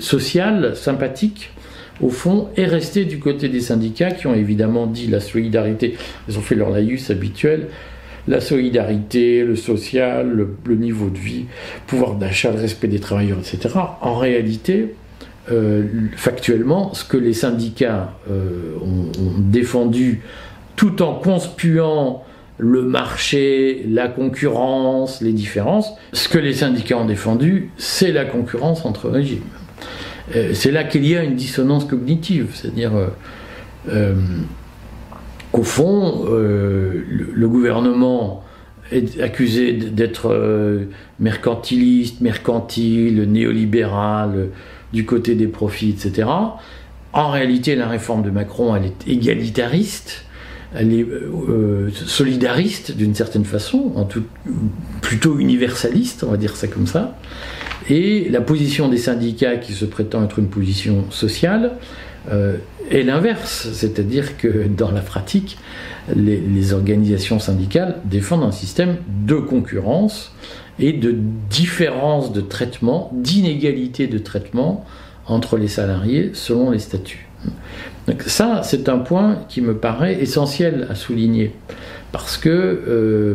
social, 0.00 0.74
sympathique, 0.74 1.52
au 2.00 2.08
fond, 2.08 2.48
est 2.56 2.66
resté 2.66 3.04
du 3.04 3.18
côté 3.18 3.50
des 3.50 3.60
syndicats 3.60 4.10
qui 4.10 4.26
ont 4.26 4.34
évidemment 4.34 4.86
dit 4.86 5.06
la 5.06 5.20
solidarité, 5.20 5.96
ils 6.28 6.38
ont 6.38 6.42
fait 6.42 6.54
leur 6.54 6.70
laïus 6.70 7.10
habituel, 7.10 7.68
la 8.26 8.40
solidarité, 8.40 9.44
le 9.44 9.56
social, 9.56 10.30
le, 10.64 10.74
niveau 10.76 11.10
de 11.10 11.18
vie, 11.18 11.44
pouvoir 11.86 12.14
d'achat, 12.14 12.50
le 12.50 12.60
respect 12.60 12.88
des 12.88 13.00
travailleurs, 13.00 13.38
etc. 13.38 13.74
En 14.00 14.16
réalité, 14.16 14.94
euh, 15.52 15.84
factuellement 16.16 16.94
ce 16.94 17.04
que 17.04 17.18
les 17.18 17.34
syndicats 17.34 18.14
euh, 18.30 18.76
ont, 18.80 19.38
défendu 19.38 20.22
tout 20.76 21.02
en 21.02 21.14
conspuant 21.14 22.24
le 22.56 22.82
marché, 22.82 23.84
la 23.88 24.08
concurrence, 24.08 25.20
les 25.20 25.32
différences. 25.32 25.90
Ce 26.12 26.28
que 26.28 26.38
les 26.38 26.54
syndicats 26.54 26.96
ont 26.96 27.04
défendu, 27.04 27.70
c'est 27.76 28.12
la 28.12 28.24
concurrence 28.24 28.86
entre 28.86 29.10
régimes. 29.10 29.42
Euh, 30.34 30.54
c'est 30.54 30.70
là 30.70 30.84
qu'il 30.84 31.06
y 31.06 31.14
a 31.16 31.22
une 31.22 31.34
dissonance 31.34 31.84
cognitive, 31.84 32.48
c'est-à-dire 32.54 32.92
qu'au 35.54 35.62
fond, 35.62 36.24
le, 36.26 37.48
gouvernement 37.48 38.42
est 38.90 39.20
accusé 39.20 39.72
d'être 39.72 40.36
mercantiliste, 41.20 42.20
mercantile, 42.20 43.22
néolibéral, 43.30 44.48
du 44.92 45.04
côté 45.04 45.36
des 45.36 45.46
profits, 45.46 45.90
etc. 45.90 46.28
En 47.12 47.30
réalité, 47.30 47.76
la 47.76 47.88
réforme 47.88 48.22
de 48.22 48.30
Macron, 48.30 48.74
elle 48.74 48.86
est 48.86 49.08
égalitariste, 49.08 50.24
elle 50.74 50.92
est 50.92 51.04
euh, 51.04 51.88
solidariste 51.92 52.96
d'une 52.96 53.14
certaine 53.14 53.44
façon, 53.44 53.92
plutôt 55.00 55.38
universaliste, 55.38 56.24
on 56.24 56.32
va 56.32 56.36
dire 56.36 56.56
ça 56.56 56.66
comme 56.66 56.88
ça. 56.88 57.16
Et 57.88 58.28
la 58.30 58.40
position 58.40 58.88
des 58.88 58.96
syndicats, 58.96 59.58
qui 59.58 59.74
se 59.74 59.84
prétend 59.84 60.24
être 60.24 60.40
une 60.40 60.48
position 60.48 61.04
sociale, 61.10 61.76
euh, 62.30 62.56
est 62.90 63.02
l'inverse, 63.02 63.68
c'est-à-dire 63.72 64.36
que 64.36 64.66
dans 64.66 64.90
la 64.90 65.00
pratique, 65.00 65.58
les, 66.14 66.38
les, 66.38 66.72
organisations 66.72 67.38
syndicales 67.38 67.96
défendent 68.04 68.44
un 68.44 68.52
système 68.52 68.96
de 69.26 69.36
concurrence 69.36 70.34
et 70.78 70.92
de 70.92 71.14
différence 71.50 72.32
de 72.32 72.40
traitement, 72.40 73.10
d'inégalité 73.12 74.06
de 74.06 74.18
traitement 74.18 74.84
entre 75.26 75.56
les 75.56 75.68
salariés 75.68 76.30
selon 76.34 76.70
les 76.70 76.78
statuts. 76.78 77.26
Donc 78.06 78.22
ça, 78.22 78.60
c'est 78.62 78.88
un 78.88 78.98
point 78.98 79.38
qui 79.48 79.60
me 79.60 79.76
paraît 79.76 80.20
essentiel 80.20 80.86
à 80.90 80.94
souligner, 80.94 81.52
parce 82.12 82.36
que, 82.36 82.48
euh, 82.50 83.34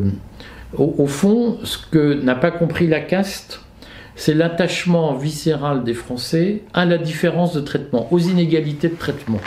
au, 0.78 1.08
fond, 1.08 1.58
ce 1.64 1.78
que 1.92 2.14
n'a 2.14 2.36
pas 2.36 2.52
compris 2.52 2.88
la 2.88 3.00
caste, 3.00 3.62
c'est 4.20 4.34
l'attachement 4.34 5.16
viscéral 5.16 5.86
des 5.86 5.94
Français 5.94 6.64
à 6.74 6.84
la 6.84 6.98
différence 6.98 7.54
de 7.54 7.62
traitement, 7.62 8.10
aux 8.12 8.20
inégalités 8.20 8.90
de 8.90 8.96
traitement 8.96 9.40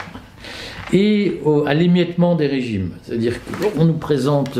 et 0.91 1.41
à 1.67 1.75
l'émiettement 1.75 2.33
des 2.33 2.47
régimes. 2.47 2.89
C'est-à-dire 3.03 3.35
qu'on 3.75 3.85
nous 3.85 3.93
présente 3.93 4.57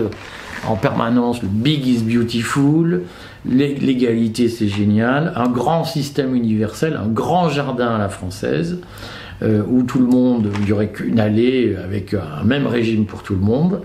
en 0.67 0.75
permanence 0.75 1.41
le 1.41 1.47
big 1.47 1.87
is 1.87 2.03
beautiful, 2.03 3.01
l'égalité 3.43 4.49
c'est 4.49 4.67
génial, 4.67 5.33
un 5.35 5.49
grand 5.49 5.83
système 5.83 6.35
universel, 6.35 6.95
un 6.95 7.07
grand 7.07 7.49
jardin 7.49 7.95
à 7.95 7.97
la 7.97 8.09
française, 8.09 8.81
euh, 9.41 9.63
où 9.67 9.81
tout 9.81 9.99
le 9.99 10.07
monde, 10.07 10.51
il 10.59 10.65
n'y 10.65 10.71
aurait 10.73 10.91
qu'une 10.91 11.19
allée 11.19 11.75
avec 11.75 12.13
un 12.13 12.43
même 12.43 12.67
régime 12.67 13.07
pour 13.07 13.23
tout 13.23 13.33
le 13.33 13.41
monde. 13.41 13.81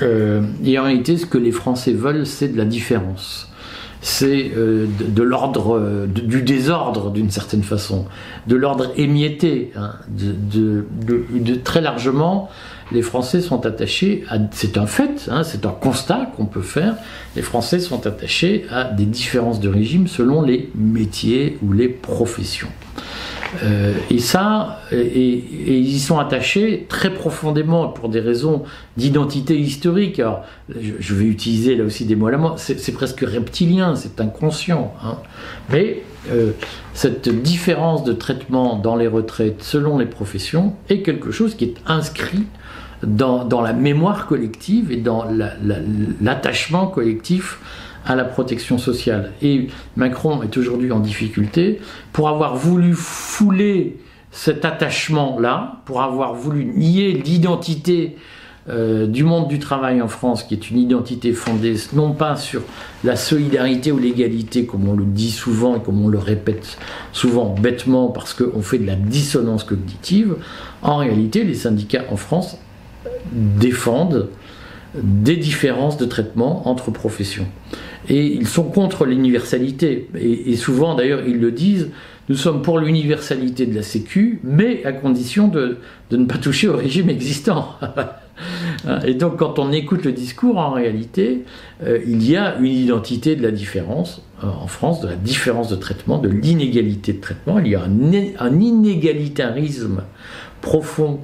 Euh, 0.00 0.42
et 0.64 0.78
en 0.78 0.84
réalité, 0.84 1.16
ce 1.16 1.26
que 1.26 1.38
les 1.38 1.50
Français 1.50 1.92
veulent, 1.92 2.24
c'est 2.24 2.48
de 2.48 2.56
la 2.56 2.64
différence. 2.64 3.49
C'est 4.02 4.52
euh, 4.56 4.86
de, 4.98 5.22
l'ordre, 5.22 6.06
du 6.06 6.42
désordre 6.42 7.10
d'une 7.10 7.30
certaine 7.30 7.62
façon, 7.62 8.06
de 8.46 8.56
l'ordre 8.56 8.92
émietté, 8.96 9.72
hein, 9.76 9.92
de, 10.08 10.84
de, 11.06 11.54
très 11.56 11.80
largement 11.80 12.48
les 12.92 13.02
Français 13.02 13.40
sont 13.40 13.66
attachés 13.66 14.24
à, 14.28 14.38
c'est 14.50 14.76
un 14.76 14.86
fait, 14.86 15.28
hein, 15.30 15.44
c'est 15.44 15.64
un 15.64 15.70
constat 15.70 16.32
qu'on 16.36 16.46
peut 16.46 16.62
faire, 16.62 16.96
les 17.36 17.42
Français 17.42 17.78
sont 17.78 18.06
attachés 18.06 18.66
à 18.70 18.84
des 18.84 19.06
différences 19.06 19.60
de 19.60 19.68
régime 19.68 20.08
selon 20.08 20.42
les 20.42 20.70
métiers 20.74 21.58
ou 21.62 21.72
les 21.72 21.88
professions. 21.88 22.68
Euh, 23.62 23.94
et 24.10 24.18
ça, 24.18 24.80
et, 24.92 25.44
ils 25.66 25.94
y 25.94 25.98
sont 25.98 26.18
attachés 26.18 26.86
très 26.88 27.12
profondément 27.12 27.88
pour 27.88 28.08
des 28.08 28.20
raisons 28.20 28.62
d'identité 28.96 29.58
historique. 29.58 30.22
Je, 30.68 31.14
vais 31.14 31.24
utiliser 31.24 31.74
là 31.74 31.84
aussi 31.84 32.04
des 32.04 32.16
mots 32.16 32.28
à 32.28 32.30
la 32.30 32.54
c'est 32.56 32.92
presque 32.92 33.20
reptilien, 33.20 33.96
c'est 33.96 34.20
inconscient. 34.20 34.94
Hein. 35.04 35.16
Mais 35.70 36.02
euh, 36.30 36.52
cette 36.94 37.28
différence 37.28 38.04
de 38.04 38.12
traitement 38.12 38.76
dans 38.76 38.96
les 38.96 39.08
retraites 39.08 39.62
selon 39.62 39.98
les 39.98 40.06
professions 40.06 40.74
est 40.88 41.02
quelque 41.02 41.30
chose 41.30 41.54
qui 41.54 41.64
est 41.64 41.76
inscrit 41.86 42.44
dans, 43.02 43.62
la 43.62 43.72
mémoire 43.72 44.26
collective 44.26 44.92
et 44.92 44.98
dans 44.98 45.24
l'attachement 46.20 46.86
collectif 46.86 47.58
à 48.06 48.14
la 48.14 48.24
protection 48.24 48.78
sociale. 48.78 49.32
Et 49.42 49.68
Macron 49.96 50.42
est 50.42 50.56
aujourd'hui 50.56 50.92
en 50.92 51.00
difficulté 51.00 51.80
pour 52.12 52.28
avoir 52.28 52.56
voulu 52.56 52.94
fouler 52.94 53.98
cet 54.30 54.64
attachement-là, 54.64 55.82
pour 55.84 56.02
avoir 56.02 56.34
voulu 56.34 56.64
nier 56.64 57.12
l'identité 57.12 58.16
euh, 58.68 59.06
du 59.06 59.24
monde 59.24 59.48
du 59.48 59.58
travail 59.58 60.00
en 60.00 60.08
France, 60.08 60.44
qui 60.44 60.54
est 60.54 60.70
une 60.70 60.78
identité 60.78 61.32
fondée 61.32 61.74
non 61.94 62.12
pas 62.12 62.36
sur 62.36 62.62
la 63.02 63.16
solidarité 63.16 63.90
ou 63.90 63.98
l'égalité, 63.98 64.66
comme 64.66 64.88
on 64.88 64.94
le 64.94 65.04
dit 65.04 65.30
souvent 65.30 65.76
et 65.76 65.80
comme 65.80 66.04
on 66.04 66.08
le 66.08 66.18
répète 66.18 66.78
souvent 67.12 67.54
bêtement 67.54 68.08
parce 68.08 68.34
qu'on 68.34 68.62
fait 68.62 68.78
de 68.78 68.86
la 68.86 68.96
dissonance 68.96 69.64
cognitive, 69.64 70.36
en 70.82 70.96
réalité 70.96 71.42
les 71.42 71.54
syndicats 71.54 72.04
en 72.10 72.16
France 72.16 72.58
défendent 73.32 74.28
des 74.94 75.36
différences 75.36 75.96
de 75.96 76.04
traitement 76.04 76.68
entre 76.68 76.90
professions. 76.90 77.46
Et 78.08 78.26
ils 78.26 78.48
sont 78.48 78.64
contre 78.64 79.04
l'universalité. 79.04 80.08
Et, 80.18 80.56
souvent, 80.56 80.94
d'ailleurs, 80.94 81.20
ils 81.26 81.38
le 81.38 81.52
disent, 81.52 81.90
nous 82.28 82.36
sommes 82.36 82.62
pour 82.62 82.78
l'universalité 82.78 83.66
de 83.66 83.74
la 83.74 83.82
Sécu, 83.82 84.40
mais 84.42 84.84
à 84.84 84.92
condition 84.92 85.48
de, 85.48 85.78
ne 86.10 86.24
pas 86.24 86.38
toucher 86.38 86.68
au 86.68 86.76
régime 86.76 87.08
existant. 87.08 87.76
et 89.06 89.14
donc, 89.14 89.36
quand 89.36 89.58
on 89.58 89.70
écoute 89.70 90.04
le 90.04 90.12
discours, 90.12 90.58
en 90.58 90.72
réalité, 90.72 91.44
euh, 91.84 91.98
il 92.06 92.28
y 92.28 92.36
a 92.36 92.56
une 92.56 92.72
identité 92.72 93.36
de 93.36 93.42
la 93.42 93.50
différence 93.50 94.22
euh, 94.42 94.48
en 94.48 94.66
France, 94.66 95.00
de 95.00 95.08
la 95.08 95.16
différence 95.16 95.68
de 95.68 95.76
traitement, 95.76 96.18
de 96.18 96.28
l'inégalité 96.28 97.12
de 97.12 97.20
traitement. 97.20 97.58
Il 97.58 97.68
y 97.68 97.74
a 97.74 97.82
un, 97.82 98.00
un 98.38 98.60
inégalitarisme 98.60 100.02
profond 100.60 101.20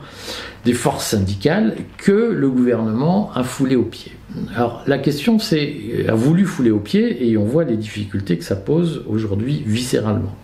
des 0.66 0.75
forces 0.75 1.06
syndicales 1.06 1.76
que 1.96 2.11
le 2.12 2.50
gouvernement 2.50 3.30
a 3.35 3.44
foulé 3.44 3.76
au 3.76 3.85
pied. 3.85 4.12
Alors 4.54 4.82
la 4.87 4.99
question 4.99 5.38
c'est, 5.38 6.04
a 6.08 6.14
voulu 6.14 6.44
fouler 6.44 6.73
au 6.73 6.80
pied 6.80 7.30
et 7.30 7.38
on 7.38 7.44
voit 7.44 7.62
les 7.64 7.76
difficultés 7.76 8.37
que 8.37 8.44
ça 8.44 8.56
pose 8.56 9.04
aujourd'hui 9.06 9.62
viscéralement. 9.64 10.35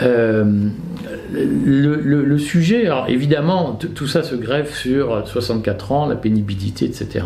le, 0.00 0.74
sujet, 2.38 2.86
alors 2.86 3.08
évidemment, 3.08 3.78
tout 3.94 4.08
ça 4.08 4.24
se 4.24 4.34
greffe 4.34 4.76
sur 4.76 5.26
64 5.26 5.92
ans, 5.92 6.06
la 6.06 6.16
pénibilité, 6.16 6.86
etc. 6.86 7.24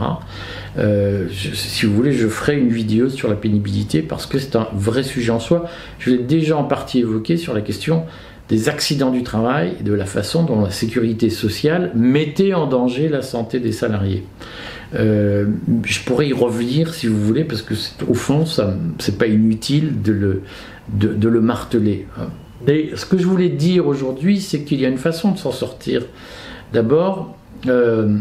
si 1.30 1.86
vous 1.86 1.94
voulez, 1.94 2.12
je 2.12 2.28
ferai 2.28 2.58
une 2.58 2.68
vidéo 2.68 3.08
sur 3.08 3.30
la 3.30 3.36
pénibilité 3.36 4.02
parce 4.02 4.26
que 4.26 4.38
c'est 4.38 4.56
un 4.56 4.68
vrai 4.74 5.02
sujet 5.02 5.32
en 5.32 5.40
soi. 5.40 5.64
Je 5.98 6.10
l'ai 6.10 6.18
déjà 6.18 6.58
en 6.58 6.64
partie 6.64 6.98
évoqué 7.00 7.38
sur 7.38 7.54
la 7.54 7.62
question 7.62 8.04
des 8.48 8.68
accidents 8.68 9.10
du 9.10 9.22
travail 9.22 9.74
et 9.80 9.82
de 9.82 9.92
la 9.92 10.04
façon 10.04 10.44
dont 10.44 10.60
la 10.60 10.70
sécurité 10.70 11.30
sociale 11.30 11.92
mettait 11.94 12.54
en 12.54 12.66
danger 12.66 13.08
la 13.08 13.22
santé 13.22 13.60
des 13.60 13.72
salariés. 13.72 14.24
Euh, 14.94 15.46
je 15.84 16.00
pourrais 16.00 16.28
y 16.28 16.32
revenir 16.32 16.92
si 16.92 17.06
vous 17.06 17.20
voulez, 17.20 17.44
parce 17.44 17.62
que 17.62 17.74
au 18.06 18.14
fond, 18.14 18.44
ce 18.44 18.62
n'est 18.62 19.16
pas 19.16 19.26
inutile 19.26 20.02
de 20.02 20.12
le, 20.12 20.42
de, 20.92 21.28
le 21.28 21.40
marteler. 21.40 22.06
Hein. 22.18 22.26
Et 22.68 22.90
ce 22.94 23.06
que 23.06 23.18
je 23.18 23.26
voulais 23.26 23.48
dire 23.48 23.86
aujourd'hui, 23.86 24.40
c'est 24.40 24.62
qu'il 24.64 24.80
y 24.80 24.86
a 24.86 24.88
une 24.88 24.98
façon 24.98 25.32
de 25.32 25.38
s'en 25.38 25.50
sortir. 25.50 26.02
D'abord, 26.72 27.36
euh, 27.66 28.18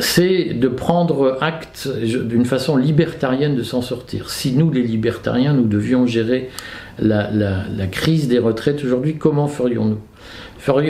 c'est 0.00 0.54
de 0.54 0.68
prendre 0.68 1.38
acte 1.40 1.88
d'une 1.88 2.44
façon 2.44 2.76
libertarienne 2.76 3.54
de 3.54 3.62
s'en 3.62 3.82
sortir. 3.82 4.30
Si 4.30 4.52
nous, 4.52 4.70
les 4.70 4.82
libertariens, 4.82 5.52
nous 5.52 5.66
devions 5.66 6.06
gérer 6.06 6.50
la, 6.98 7.86
crise 7.90 8.28
des 8.28 8.38
retraites 8.38 8.82
aujourd'hui, 8.84 9.16
comment 9.16 9.48
ferions-nous? 9.48 10.00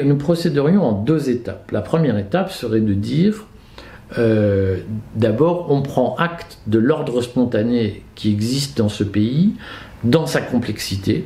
Nous 0.05 0.17
procéderions 0.17 0.83
en 0.85 0.93
deux 0.93 1.29
étapes. 1.29 1.71
La 1.73 1.83
première 1.83 2.17
étape 2.19 2.51
serait 2.51 2.81
de 2.81 2.95
dire, 2.95 3.47
euh, 4.19 4.79
d'abord, 5.15 5.67
on 5.71 5.83
prend 5.83 6.15
acte 6.17 6.59
de 6.67 6.79
l'ordre 6.79 7.21
spontané 7.21 8.03
qui 8.15 8.33
existe 8.33 8.79
dans 8.79 8.89
ce 8.89 9.05
pays, 9.05 9.53
dans 10.05 10.27
sa 10.27 10.41
complexité. 10.41 11.25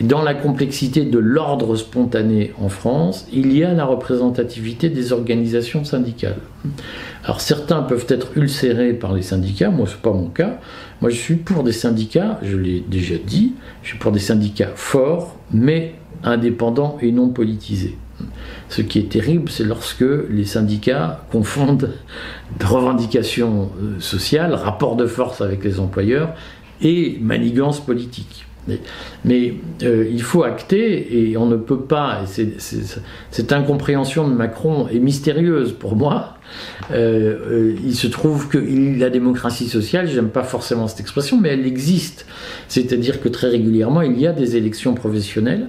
Et 0.00 0.04
dans 0.04 0.22
la 0.22 0.34
complexité 0.34 1.04
de 1.04 1.18
l'ordre 1.18 1.76
spontané 1.76 2.52
en 2.60 2.68
France, 2.68 3.26
il 3.32 3.56
y 3.56 3.64
a 3.64 3.72
la 3.72 3.84
représentativité 3.84 4.88
des 4.88 5.12
organisations 5.12 5.84
syndicales. 5.84 6.40
Alors 7.26 7.40
certains 7.40 7.82
peuvent 7.82 8.06
être 8.08 8.36
ulcérés 8.36 8.92
par 8.92 9.12
les 9.12 9.22
syndicats, 9.22 9.70
moi 9.70 9.86
ce 9.88 9.94
n'est 9.94 10.00
pas 10.00 10.12
mon 10.12 10.28
cas. 10.28 10.60
Moi 11.00 11.10
je 11.10 11.16
suis 11.16 11.34
pour 11.34 11.64
des 11.64 11.72
syndicats, 11.72 12.38
je 12.42 12.56
l'ai 12.56 12.80
déjà 12.80 13.16
dit, 13.18 13.54
je 13.82 13.88
suis 13.88 13.98
pour 13.98 14.12
des 14.12 14.20
syndicats 14.20 14.70
forts, 14.76 15.36
mais 15.52 15.96
indépendants 16.22 16.98
et 17.02 17.10
non 17.10 17.28
politisés. 17.28 17.98
Ce 18.68 18.80
qui 18.80 19.00
est 19.00 19.10
terrible, 19.10 19.50
c'est 19.50 19.64
lorsque 19.64 20.04
les 20.30 20.44
syndicats 20.44 21.24
confondent 21.32 21.94
revendications 22.64 23.72
euh, 23.82 23.98
sociales, 23.98 24.54
rapport 24.54 24.94
de 24.94 25.06
force 25.06 25.40
avec 25.40 25.64
les 25.64 25.80
employeurs 25.80 26.32
et 26.80 27.18
manigance 27.20 27.80
politique. 27.80 28.45
Mais, 29.24 29.54
euh, 29.82 30.08
il 30.10 30.22
faut 30.22 30.42
acter 30.42 31.28
et 31.30 31.36
on 31.36 31.46
ne 31.46 31.56
peut 31.56 31.80
pas, 31.80 32.22
cette 33.30 33.52
incompréhension 33.52 34.28
de 34.28 34.34
Macron 34.34 34.88
est 34.88 34.98
mystérieuse 34.98 35.72
pour 35.72 35.96
moi. 35.96 36.36
Euh, 36.90 36.94
euh, 37.50 37.76
il 37.84 37.94
se 37.94 38.06
trouve 38.06 38.48
que 38.48 38.58
la 38.98 39.10
démocratie 39.10 39.68
sociale, 39.68 40.08
j'aime 40.08 40.28
pas 40.28 40.44
forcément 40.44 40.88
cette 40.88 41.00
expression, 41.00 41.40
mais 41.40 41.50
elle 41.50 41.66
existe. 41.66 42.26
C'est-à-dire 42.68 43.20
que 43.20 43.28
très 43.28 43.48
régulièrement, 43.48 44.02
il 44.02 44.18
y 44.18 44.26
a 44.26 44.32
des 44.32 44.56
élections 44.56 44.94
professionnelles 44.94 45.68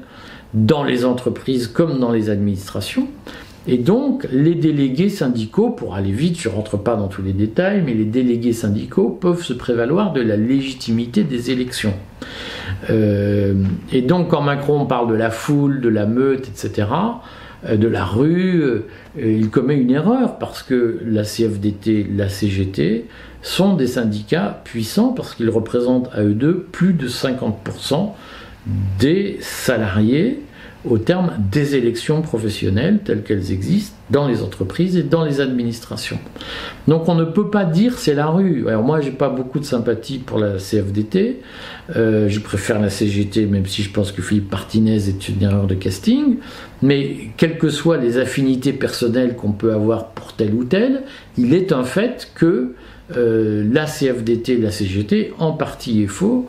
dans 0.53 0.83
les 0.83 1.05
entreprises 1.05 1.67
comme 1.67 1.99
dans 1.99 2.11
les 2.11 2.29
administrations. 2.29 3.09
Et 3.67 3.77
donc, 3.77 4.25
les 4.31 4.55
délégués 4.55 5.09
syndicaux, 5.09 5.69
pour 5.69 5.95
aller 5.95 6.11
vite, 6.11 6.39
je 6.39 6.47
ne 6.47 6.53
rentre 6.53 6.77
pas 6.77 6.95
dans 6.95 7.07
tous 7.07 7.21
les 7.21 7.33
détails, 7.33 7.83
mais 7.85 7.93
les 7.93 8.05
délégués 8.05 8.53
syndicaux 8.53 9.09
peuvent 9.09 9.43
se 9.43 9.53
prévaloir 9.53 10.13
de 10.13 10.21
la 10.21 10.37
légitimité 10.37 11.23
des 11.23 11.51
élections. 11.51 11.93
Euh, 12.89 13.55
et 13.91 14.01
donc, 14.01 14.29
quand 14.29 14.41
Macron 14.41 14.85
parle 14.85 15.09
de 15.09 15.15
la 15.15 15.29
foule, 15.29 15.81
de 15.81 15.89
la 15.89 16.05
meute, 16.05 16.47
etc., 16.47 16.87
euh, 17.65 17.75
de 17.75 17.87
la 17.87 18.05
rue, 18.05 18.61
euh, 18.61 18.85
il 19.17 19.49
commet 19.49 19.75
une 19.75 19.91
erreur 19.91 20.37
parce 20.37 20.63
que 20.63 20.99
la 21.05 21.23
CFDT, 21.23 22.07
la 22.15 22.29
CGT 22.29 23.05
sont 23.41 23.75
des 23.75 23.87
syndicats 23.87 24.61
puissants 24.63 25.09
parce 25.09 25.35
qu'ils 25.35 25.49
représentent 25.49 26.09
à 26.13 26.23
eux 26.23 26.33
deux 26.33 26.67
plus 26.71 26.93
de 26.93 27.07
50% 27.07 28.11
des 28.99 29.37
salariés 29.41 30.41
au 30.89 30.97
terme 30.97 31.33
des 31.51 31.75
élections 31.75 32.21
professionnelles 32.21 32.99
telles 33.03 33.23
qu'elles 33.23 33.51
existent 33.51 33.95
dans 34.09 34.27
les 34.27 34.41
entreprises 34.41 34.95
et 34.95 35.03
dans 35.03 35.25
les 35.25 35.41
administrations. 35.41 36.19
Donc 36.87 37.09
on 37.09 37.15
ne 37.15 37.25
peut 37.25 37.49
pas 37.49 37.65
dire 37.65 37.97
c'est 37.97 38.13
la 38.13 38.27
rue. 38.27 38.67
Alors 38.67 38.83
moi 38.83 39.01
j'ai 39.01 39.11
pas 39.11 39.29
beaucoup 39.29 39.59
de 39.59 39.65
sympathie 39.65 40.19
pour 40.19 40.39
la 40.39 40.57
CFDT, 40.57 41.41
euh, 41.95 42.29
je 42.29 42.39
préfère 42.39 42.79
la 42.79 42.89
CGT 42.89 43.45
même 43.45 43.65
si 43.65 43.83
je 43.83 43.91
pense 43.91 44.11
que 44.11 44.21
Philippe 44.21 44.51
Martinez 44.51 45.09
est 45.09 45.29
une 45.29 45.43
erreur 45.43 45.67
de 45.67 45.75
casting, 45.75 46.37
mais 46.81 47.31
quelles 47.37 47.57
que 47.57 47.69
soient 47.69 47.97
les 47.97 48.17
affinités 48.17 48.73
personnelles 48.73 49.35
qu'on 49.35 49.51
peut 49.51 49.73
avoir 49.73 50.09
pour 50.09 50.33
tel 50.33 50.53
ou 50.53 50.63
tel, 50.63 51.03
il 51.37 51.53
est 51.53 51.71
un 51.71 51.83
fait 51.83 52.31
que 52.35 52.73
euh, 53.15 53.65
la 53.71 53.85
CFDT, 53.85 54.57
la 54.57 54.69
CGT, 54.69 55.33
en 55.39 55.53
partie 55.53 56.01
et 56.01 56.07
faux, 56.07 56.47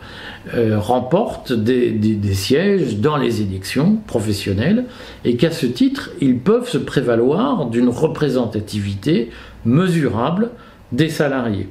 euh, 0.55 0.79
remportent 0.79 1.53
des, 1.53 2.35
sièges 2.35 2.97
dans 2.97 3.17
les 3.17 3.43
élections 3.43 3.97
professionnelles 4.07 4.85
et 5.25 5.37
qu'à 5.37 5.53
ce 5.53 5.67
titre, 5.67 6.11
ils 6.21 6.39
peuvent 6.39 6.69
se 6.69 6.79
prévaloir 6.79 7.48
d'une 7.71 7.89
représentativité 7.89 9.31
mesurable 9.65 10.51
des 10.93 11.09
salariés. 11.09 11.69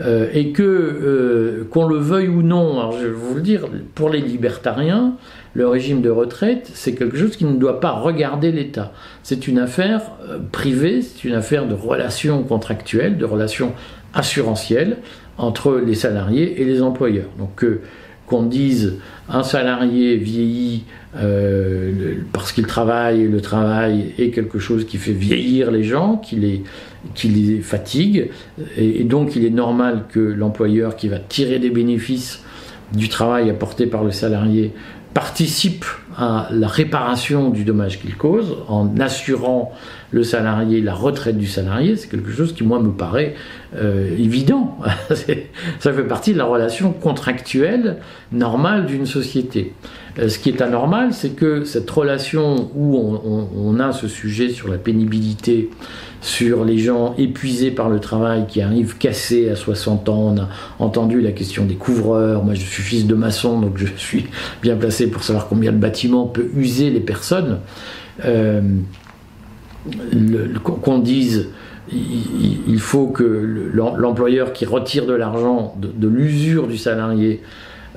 Euh, 0.00 0.28
et 0.34 0.50
que, 0.50 1.66
qu'on 1.70 1.86
le 1.86 1.98
veuille 1.98 2.28
ou 2.28 2.42
non, 2.42 2.80
alors 2.80 2.92
je 2.92 3.06
vais 3.06 3.12
vous 3.12 3.34
le 3.34 3.40
dire, 3.40 3.66
pour 3.94 4.10
les 4.10 4.20
libertariens, 4.20 5.14
le 5.54 5.68
régime 5.68 6.02
de 6.02 6.10
retraite, 6.10 6.68
c'est 6.74 6.94
quelque 6.94 7.16
chose 7.16 7.36
qui 7.36 7.44
ne 7.44 7.56
doit 7.56 7.78
pas 7.78 7.92
regarder 7.92 8.50
l'État. 8.50 8.92
C'est 9.22 9.46
une 9.46 9.58
affaire 9.60 10.02
privée, 10.50 11.00
c'est 11.00 11.22
une 11.22 11.34
affaire 11.34 11.66
de 11.68 11.74
relations 11.74 12.42
contractuelles, 12.42 13.16
de 13.18 13.24
relations 13.24 13.72
assurantielle 14.14 14.98
entre 15.38 15.76
les 15.76 15.94
salariés 15.94 16.60
et 16.60 16.64
les 16.64 16.82
employeurs. 16.82 17.28
Donc 17.38 17.64
qu'on 18.26 18.42
dise 18.42 18.94
un 19.28 19.42
salarié 19.42 20.16
vieillit 20.16 20.84
euh, 21.16 22.16
parce 22.32 22.52
qu'il 22.52 22.66
travaille 22.66 23.28
le 23.28 23.40
travail 23.40 24.12
est 24.18 24.30
quelque 24.30 24.58
chose 24.58 24.86
qui 24.86 24.96
fait 24.96 25.12
vieillir 25.12 25.70
les 25.70 25.84
gens, 25.84 26.16
qui 26.16 26.36
les, 26.36 26.64
qui 27.14 27.28
les 27.28 27.60
fatigue, 27.60 28.30
et, 28.76 29.04
donc 29.04 29.36
il 29.36 29.44
est 29.44 29.50
normal 29.50 30.04
que 30.10 30.20
l'employeur 30.20 30.96
qui 30.96 31.08
va 31.08 31.18
tirer 31.18 31.58
des 31.58 31.70
bénéfices 31.70 32.42
du 32.92 33.08
travail 33.08 33.50
apporté 33.50 33.86
par 33.86 34.04
le 34.04 34.10
salarié 34.10 34.72
participe 35.14 35.84
à 36.18 36.48
la 36.50 36.66
réparation 36.66 37.50
du 37.50 37.64
dommage 37.64 38.00
qu'il 38.00 38.16
cause 38.16 38.56
en 38.68 38.98
assurant 38.98 39.72
le 40.10 40.22
salarié, 40.22 40.80
la 40.80 40.94
retraite 40.94 41.38
du 41.38 41.46
salarié, 41.46 41.96
c'est 41.96 42.08
quelque 42.08 42.30
chose 42.30 42.52
qui, 42.52 42.62
moi, 42.62 42.78
me 42.78 42.92
paraît 42.92 43.34
euh, 43.76 44.16
évident. 44.16 44.78
Ça 45.80 45.92
fait 45.92 46.04
partie 46.04 46.32
de 46.32 46.38
la 46.38 46.44
relation 46.44 46.92
contractuelle 46.92 47.96
normale 48.30 48.86
d'une 48.86 49.06
société. 49.06 49.72
Euh, 50.18 50.28
ce 50.28 50.38
qui 50.38 50.50
est 50.50 50.62
anormal, 50.62 51.12
c'est 51.12 51.30
que 51.30 51.64
cette 51.64 51.90
relation 51.90 52.70
où 52.76 52.96
on, 52.96 53.80
a 53.80 53.92
ce 53.92 54.06
sujet 54.06 54.50
sur 54.50 54.68
la 54.68 54.78
pénibilité, 54.78 55.68
sur 56.24 56.64
les 56.64 56.78
gens 56.78 57.14
épuisés 57.18 57.70
par 57.70 57.90
le 57.90 58.00
travail 58.00 58.46
qui 58.48 58.62
arrivent 58.62 58.96
cassés 58.96 59.50
à 59.50 59.56
60 59.56 60.08
ans, 60.08 60.34
on 60.34 60.38
a 60.40 60.48
entendu 60.78 61.20
la 61.20 61.32
question 61.32 61.66
des 61.66 61.74
couvreurs, 61.74 62.42
moi 62.42 62.54
je 62.54 62.64
suis 62.64 62.82
fils 62.82 63.06
de 63.06 63.14
maçon, 63.14 63.60
donc 63.60 63.76
je 63.76 63.86
suis 63.98 64.24
bien 64.62 64.74
placé 64.74 65.10
pour 65.10 65.22
savoir 65.22 65.48
combien 65.48 65.70
le 65.70 65.76
bâtiment 65.76 66.26
peut 66.26 66.48
user 66.56 66.88
les 66.88 67.00
personnes. 67.00 67.58
Euh, 68.24 68.62
qu'on 70.62 70.98
dise 70.98 71.50
il, 71.92 72.78
faut 72.78 73.08
que 73.08 73.70
l'employeur 73.98 74.54
qui 74.54 74.64
retire 74.64 75.04
de 75.04 75.12
l'argent 75.12 75.76
de, 75.76 76.08
l'usure 76.08 76.68
du 76.68 76.78
salarié 76.78 77.42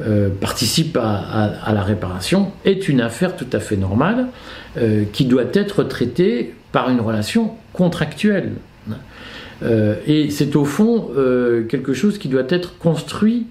euh, 0.01 0.27
participe 0.29 0.97
à, 0.97 1.71
la 1.73 1.81
réparation 1.81 2.51
est 2.65 2.89
une 2.89 2.99
affaire 2.99 3.37
tout 3.37 3.47
à 3.53 3.61
fait 3.61 3.77
normale 3.77 4.27
euh, 4.75 5.05
qui 5.13 5.23
doit 5.23 5.45
être 5.53 5.83
traitée 5.83 6.53
par 6.73 6.89
une 6.89 6.99
relation 6.99 7.51
contractuelle. 7.77 8.53
Euh, 9.63 9.95
et 10.05 10.29
c'est 10.29 10.55
au 10.55 10.65
fond 10.65 11.09
quelque 11.69 11.93
chose 11.93 12.17
qui 12.17 12.27
doit 12.27 12.43
être 12.49 12.77
construit 12.77 13.47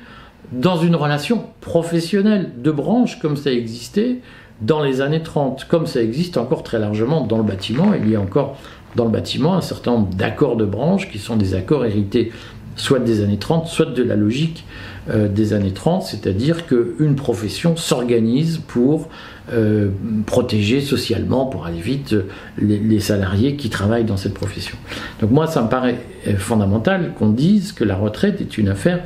dans 0.52 0.76
une 0.76 0.94
relation 0.94 1.44
professionnelle 1.60 2.50
de 2.58 2.70
branche 2.70 3.18
comme 3.18 3.36
ça 3.36 3.50
existait 3.50 4.18
dans 4.60 4.82
les 4.82 5.00
années 5.00 5.22
30, 5.22 5.66
comme 5.68 5.86
ça 5.86 6.02
existe 6.02 6.36
encore 6.36 6.62
très 6.62 6.78
largement 6.78 7.26
dans 7.26 7.38
le 7.38 7.44
bâtiment. 7.44 7.92
Il 7.94 8.08
y 8.10 8.16
a 8.16 8.20
encore 8.20 8.56
dans 8.94 9.04
le 9.04 9.10
bâtiment 9.10 9.54
un 9.54 9.60
certain 9.60 9.92
nombre 9.92 10.14
d'accords 10.14 10.56
de 10.56 10.64
branche 10.64 11.10
qui 11.10 11.18
sont 11.18 11.36
des 11.36 11.54
accords 11.54 11.84
hérités 11.84 12.32
soit 12.76 12.98
des 12.98 13.22
années 13.22 13.38
30, 13.38 13.66
soit 13.66 13.86
de 13.86 14.02
la 14.02 14.16
logique 14.16 14.64
euh, 15.08 15.28
des 15.28 15.52
années 15.52 15.72
30, 15.72 16.02
c'est-à-dire 16.02 16.66
qu'une 16.66 17.16
profession 17.16 17.76
s'organise 17.76 18.58
pour 18.66 19.08
euh, 19.52 19.88
protéger 20.26 20.80
socialement, 20.80 21.46
pour 21.46 21.66
aller 21.66 21.80
vite, 21.80 22.14
les, 22.58 23.00
salariés 23.00 23.56
qui 23.56 23.70
travaillent 23.70 24.04
dans 24.04 24.16
cette 24.16 24.34
profession. 24.34 24.76
Donc 25.20 25.30
moi, 25.30 25.46
ça 25.46 25.62
me 25.62 25.68
paraît 25.68 26.00
euh, 26.26 26.36
fondamental 26.36 27.12
qu'on 27.18 27.30
dise 27.30 27.72
que 27.72 27.84
la 27.84 27.96
retraite 27.96 28.40
est 28.40 28.58
une 28.58 28.68
affaire 28.68 29.02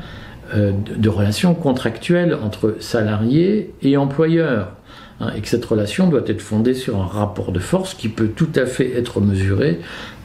de, 0.52 1.08
relations 1.08 1.54
contractuelles 1.54 2.34
entre 2.34 2.74
salariés 2.80 3.72
et 3.82 3.96
employeurs. 3.96 4.72
Hein, 5.20 5.30
et 5.36 5.42
que 5.42 5.48
cette 5.48 5.64
relation 5.64 6.08
doit 6.08 6.24
être 6.26 6.40
fondée 6.40 6.74
sur 6.74 7.00
un 7.00 7.06
rapport 7.06 7.52
de 7.52 7.60
force 7.60 7.94
qui 7.94 8.08
peut 8.08 8.28
tout 8.34 8.48
à 8.56 8.66
fait 8.66 8.96
être 8.96 9.20
mesuré 9.20 9.78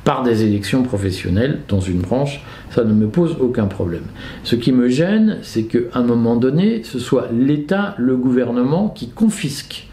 par 0.06 0.22
des 0.24 0.44
élections 0.44 0.84
professionnelles 0.84 1.60
dans 1.68 1.82
une 1.82 2.00
branche, 2.00 2.42
ça 2.70 2.84
ne 2.84 2.94
me 2.94 3.08
pose 3.08 3.36
aucun 3.40 3.66
problème. 3.66 4.04
Ce 4.44 4.56
qui 4.56 4.72
me 4.72 4.88
gêne, 4.88 5.40
c'est 5.42 5.64
qu'à 5.64 5.80
un 5.96 6.04
moment 6.04 6.38
donné, 6.38 6.84
ce 6.84 7.00
soit 7.00 7.28
l'État, 7.34 7.96
le 7.98 8.16
gouvernement 8.16 8.88
qui 8.88 9.10
confisque 9.10 9.88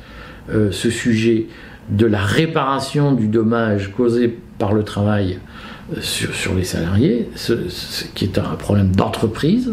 euh, 0.50 0.70
ce 0.70 0.90
sujet 0.90 1.46
de 1.88 2.06
la 2.06 2.20
réparation 2.20 3.12
du 3.12 3.26
dommage 3.26 3.92
causé 3.92 4.38
par 4.58 4.74
le 4.74 4.84
travail 4.84 5.38
euh, 5.96 6.00
sur, 6.02 6.54
les 6.54 6.64
salariés, 6.64 7.30
ce, 7.34 7.54
qui 8.14 8.26
est 8.26 8.38
un 8.38 8.54
problème 8.56 8.94
d'entreprise. 8.94 9.72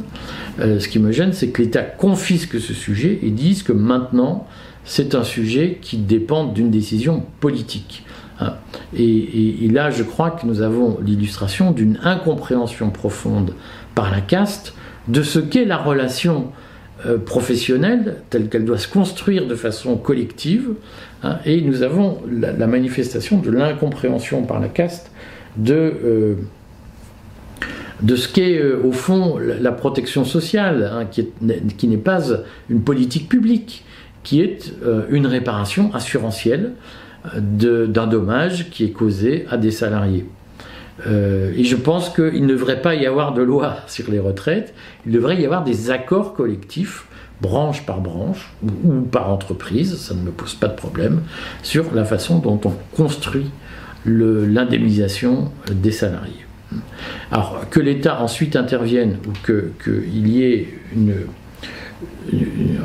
Euh, 0.62 0.80
ce 0.80 0.88
qui 0.88 1.00
me 1.00 1.12
gêne, 1.12 1.34
c'est 1.34 1.50
que 1.50 1.62
l'État 1.62 1.82
confisque 1.82 2.62
ce 2.62 2.74
sujet 2.74 3.20
et 3.24 3.30
dise 3.30 3.62
que 3.62 3.74
maintenant, 3.74 4.48
c'est 4.86 5.16
un 5.16 5.26
sujet 5.26 5.80
qui 5.82 5.98
dépend 5.98 6.46
d'une 6.46 6.72
décision 6.72 7.24
politique. 7.42 8.04
Hein. 8.40 8.54
Et, 8.98 9.68
là, 9.72 9.90
je 9.90 10.04
crois 10.04 10.32
que 10.32 10.46
nous 10.46 10.62
avons 10.62 10.98
l'illustration 11.04 11.72
d'une 11.72 12.00
incompréhension 12.04 12.90
profonde 12.90 13.54
par 13.96 14.12
la 14.12 14.22
caste 14.22 14.74
de 15.08 15.24
ce 15.24 15.40
qu'est 15.40 15.66
la 15.66 15.78
relation 15.78 16.48
euh, 17.06 17.18
professionnelle 17.18 18.18
telle 18.30 18.50
qu'elle 18.50 18.66
doit 18.66 18.78
se 18.78 18.88
construire 18.88 19.48
de 19.48 19.56
façon 19.56 19.98
collective. 19.98 20.72
Hein. 21.22 21.40
et 21.46 21.60
nous 21.62 21.84
avons 21.84 22.20
la, 22.32 22.66
manifestation 22.66 23.40
de 23.40 23.52
l'incompréhension 23.52 24.44
par 24.44 24.62
la 24.62 24.70
caste 24.70 25.12
de, 25.58 25.74
euh, 25.74 26.36
de 28.02 28.16
ce 28.16 28.30
qu'est 28.30 28.58
euh, 28.58 28.82
au 28.86 28.94
fond 28.94 29.38
la 29.38 29.74
protection 29.74 30.24
sociale, 30.24 30.90
hein, 30.94 31.06
qui 31.06 31.88
n'est 31.88 31.98
pas 31.98 32.22
une 32.70 32.82
politique 32.82 33.28
publique, 33.28 33.84
qui 34.24 34.42
est 34.42 34.74
une 35.10 35.28
réparation 35.28 35.94
assurantielle 35.94 36.74
d'un 37.38 38.08
dommage 38.08 38.70
qui 38.70 38.86
est 38.86 38.92
causé 38.92 39.46
à 39.50 39.58
des 39.58 39.72
salariés. 39.72 40.26
Euh, 41.08 41.54
et 41.56 41.64
je 41.64 41.76
pense 41.76 42.10
qu'il 42.10 42.42
ne 42.42 42.48
devrait 42.48 42.82
pas 42.82 42.96
y 42.96 43.06
avoir 43.06 43.34
de 43.34 43.42
loi 43.42 43.78
sur 43.88 44.12
les 44.12 44.20
retraites, 44.20 44.74
il 45.06 45.12
devrait 45.12 45.40
y 45.40 45.46
avoir 45.46 45.64
des 45.64 45.92
accords 45.92 46.34
collectifs, 46.34 47.06
branche 47.42 47.86
par 47.86 48.02
branche 48.02 48.52
ou, 48.84 49.02
par 49.02 49.30
entreprise, 49.30 49.98
ça 49.98 50.14
ne 50.14 50.22
me 50.22 50.32
pose 50.32 50.56
pas 50.56 50.68
de 50.68 50.76
problème, 50.76 51.22
sur 51.64 51.94
la 51.94 52.04
façon 52.04 52.40
dont 52.40 52.60
on 52.66 52.74
construit 52.96 53.50
l'indemnisation 54.06 55.52
des 55.72 55.92
salariés. 55.92 56.46
Alors 57.32 57.66
que 57.70 57.80
l'État 57.80 58.22
ensuite 58.22 58.56
intervienne 58.56 59.18
ou 59.26 59.32
qu'il 59.44 60.28
y 60.28 60.44
ait 60.44 60.68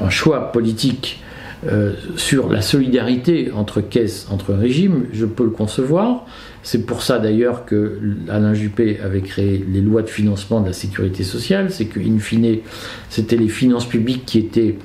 un 0.02 0.10
choix 0.10 0.52
politique 0.52 1.22
euh, 1.66 1.94
sur 2.16 2.50
la 2.50 2.60
solidarité 2.60 3.50
entre 3.52 3.80
caisses, 3.80 4.26
entre 4.30 4.52
régimes, 4.52 5.06
je 5.12 5.24
peux 5.24 5.44
le 5.44 5.50
concevoir. 5.50 6.26
C'est 6.62 6.84
pour 6.84 7.02
ça 7.02 7.18
d'ailleurs 7.18 7.64
que 7.64 8.00
Alain 8.28 8.54
Juppé 8.54 8.98
avait 9.02 9.20
créé 9.20 9.64
les 9.68 9.80
lois 9.80 10.02
de 10.02 10.08
financement 10.08 10.60
de 10.60 10.66
la 10.66 10.72
sécurité 10.72 11.24
sociale. 11.24 11.70
C'est 11.70 11.86
qu'in 11.86 12.18
fine, 12.18 12.58
c'était 13.08 13.36
les 13.36 13.48
finances 13.48 13.86
publiques 13.86 14.24
qui 14.26 14.38
étaient 14.38 14.76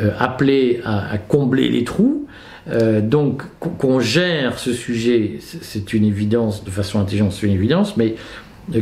euh, 0.00 0.10
appelées 0.18 0.80
à, 0.84 1.18
combler 1.18 1.68
les 1.68 1.84
trous. 1.84 2.26
Euh, 2.70 3.00
donc 3.00 3.42
qu'on 3.60 4.00
gère 4.00 4.58
ce 4.58 4.72
sujet, 4.72 5.38
c'est 5.40 5.92
une 5.92 6.04
évidence, 6.04 6.64
de 6.64 6.70
façon 6.70 6.98
intelligente, 6.98 7.32
c'est 7.32 7.46
une 7.46 7.52
évidence, 7.52 7.96
mais 7.96 8.14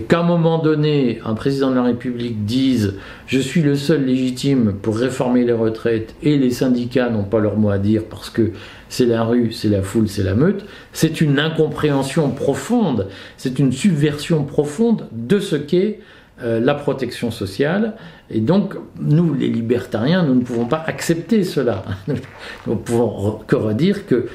qu'à 0.08 0.20
un 0.20 0.22
moment 0.22 0.58
donné, 0.58 1.20
un 1.24 1.34
président 1.34 1.70
de 1.70 1.76
la 1.76 1.82
République 1.82 2.44
dise 2.44 2.94
je 3.26 3.38
suis 3.38 3.62
le 3.62 3.74
seul 3.74 4.04
légitime 4.04 4.74
pour 4.80 4.96
réformer 4.96 5.44
les 5.44 5.52
retraites 5.52 6.14
et 6.22 6.36
les 6.38 6.50
syndicats 6.50 7.10
n'ont 7.10 7.24
pas 7.24 7.40
leur 7.40 7.56
mot 7.56 7.70
à 7.70 7.78
dire 7.78 8.04
parce 8.08 8.30
que 8.30 8.52
c'est 8.88 9.06
la 9.06 9.24
rue, 9.24 9.52
c'est 9.52 9.68
la 9.68 9.82
foule, 9.82 10.08
c'est 10.08 10.22
la 10.22 10.34
meute, 10.34 10.66
c'est 10.92 11.20
une 11.20 11.38
incompréhension 11.38 12.30
profonde, 12.30 13.08
c'est 13.36 13.58
une 13.58 13.72
subversion 13.72 14.44
profonde 14.44 15.08
de 15.12 15.38
ce 15.38 15.56
qu'est 15.56 16.00
euh, 16.42 16.60
la 16.60 16.74
protection 16.74 17.30
sociale. 17.30 17.94
Et 18.30 18.40
donc, 18.40 18.74
nous, 19.00 19.34
les 19.34 19.48
libertariens, 19.48 20.22
nous 20.24 20.34
ne 20.34 20.40
pouvons 20.40 20.64
pas 20.64 20.82
accepter 20.86 21.44
cela. 21.44 21.84
nous 22.08 22.74
ne 22.74 22.78
pouvons 22.78 23.40
que 23.46 23.56
redire 23.56 24.06
que 24.06 24.26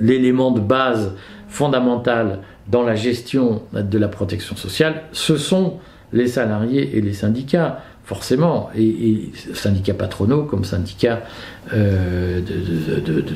l'élément 0.00 0.50
de 0.50 0.60
base 0.60 1.12
fondamental 1.48 2.40
dans 2.68 2.82
la 2.82 2.94
gestion 2.94 3.62
de 3.72 3.98
la 3.98 4.08
protection 4.08 4.56
sociale, 4.56 5.02
ce 5.12 5.36
sont 5.36 5.74
les 6.12 6.26
salariés 6.26 6.96
et 6.96 7.00
les 7.00 7.12
syndicats, 7.12 7.82
forcément, 8.04 8.70
et, 8.76 9.30
syndicats 9.54 9.94
patronaux 9.94 10.44
comme 10.44 10.64
syndicats 10.64 11.22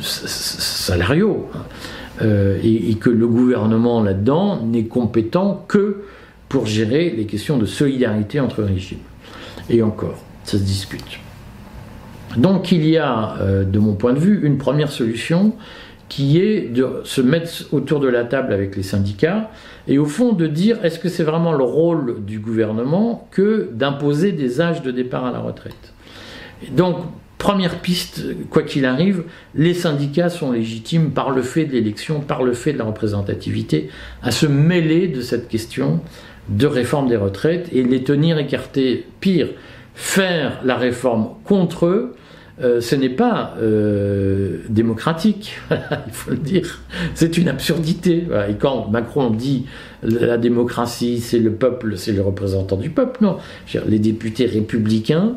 salariaux, 0.01 1.49
et, 2.23 2.95
que 3.01 3.11
le 3.11 3.27
gouvernement 3.27 4.03
là-dedans 4.03 4.63
n'est 4.65 4.85
compétent 4.85 5.65
que 5.69 6.03
pour 6.49 6.67
gérer 6.67 7.11
les 7.11 7.27
questions 7.27 7.59
de 7.59 7.67
solidarité 7.67 8.41
entre 8.41 8.63
régimes. 8.63 8.99
Et 9.71 9.83
encore, 9.83 10.19
ça 10.45 10.59
se 10.59 10.63
discute. 10.63 11.21
Donc 12.37 12.73
il 12.73 12.87
y 12.87 12.99
a, 12.99 13.37
euh, 13.41 13.65
de 13.65 13.79
mon 13.79 13.95
point 13.95 14.13
de 14.13 14.19
vue, 14.19 14.41
une 14.45 14.59
première 14.59 14.91
solution 14.91 15.55
qui 16.11 16.41
est 16.43 16.69
de 16.69 17.01
se 17.05 17.23
mettre 17.23 17.51
autour 17.73 18.01
de 18.01 18.09
la 18.09 18.25
table 18.25 18.53
avec 18.53 18.77
les 18.77 18.83
syndicats 18.83 19.51
et 19.89 19.97
au 19.97 20.05
fond 20.05 20.33
de 20.33 20.47
dire 20.47 20.85
est-ce 20.85 20.99
que 20.99 21.09
c'est 21.09 21.23
vraiment 21.23 21.53
le 21.53 21.65
rôle 21.65 22.25
du 22.25 22.41
gouvernement 22.41 23.29
que 23.31 23.71
d'imposer 23.73 24.33
des 24.33 24.61
âges 24.61 24.83
de 24.83 24.91
départ 24.91 25.25
à 25.25 25.31
la 25.31 25.39
retraite? 25.39 25.95
donc, 26.73 26.97
première 27.39 27.81
piste, 27.81 28.23
quoi 28.51 28.63
qu'il 28.63 28.85
arrive, 28.85 29.23
les 29.55 29.73
syndicats 29.73 30.29
sont 30.29 30.53
légitimes 30.53 31.13
par 31.13 31.31
le 31.31 31.41
fait 31.41 31.65
de 31.65 31.73
l'élection, 31.73 32.21
par 32.21 32.43
le 32.43 32.53
fait 32.53 32.75
de 32.75 32.79
la 32.79 32.85
représentativité, 32.85 33.89
à 34.23 34.31
se 34.31 34.45
mêler 34.45 35.09
de 35.09 35.23
cette 35.23 35.49
question 35.49 36.01
de 36.51 36.67
réforme 36.67 37.09
des 37.09 37.17
retraites 37.17 37.71
et 37.73 37.83
les 37.83 38.05
tenir 38.05 38.37
écartés. 38.37 39.07
Pire, 39.21 39.49
faire 39.95 40.61
la 40.65 40.77
réforme 40.77 41.31
contre 41.45 41.87
eux, 41.87 42.15
euh, 42.63 42.81
ce 42.81 42.95
n'est 42.95 43.09
pas 43.09 43.55
euh, 43.61 44.59
démocratique, 44.69 45.59
il 45.71 46.13
faut 46.13 46.31
le 46.31 46.37
dire. 46.37 46.81
C'est 47.15 47.39
une 47.39 47.49
absurdité. 47.49 48.27
Et 48.49 48.55
quand 48.55 48.89
Macron 48.91 49.31
dit 49.31 49.67
la 50.03 50.39
démocratie, 50.39 51.21
c'est 51.21 51.39
le 51.39 51.53
peuple, 51.53 51.97
c'est 51.97 52.13
le 52.13 52.23
représentant 52.23 52.77
du 52.77 52.91
peuple, 52.91 53.23
non. 53.23 53.37
Les 53.87 53.99
députés 53.99 54.47
républicains 54.47 55.35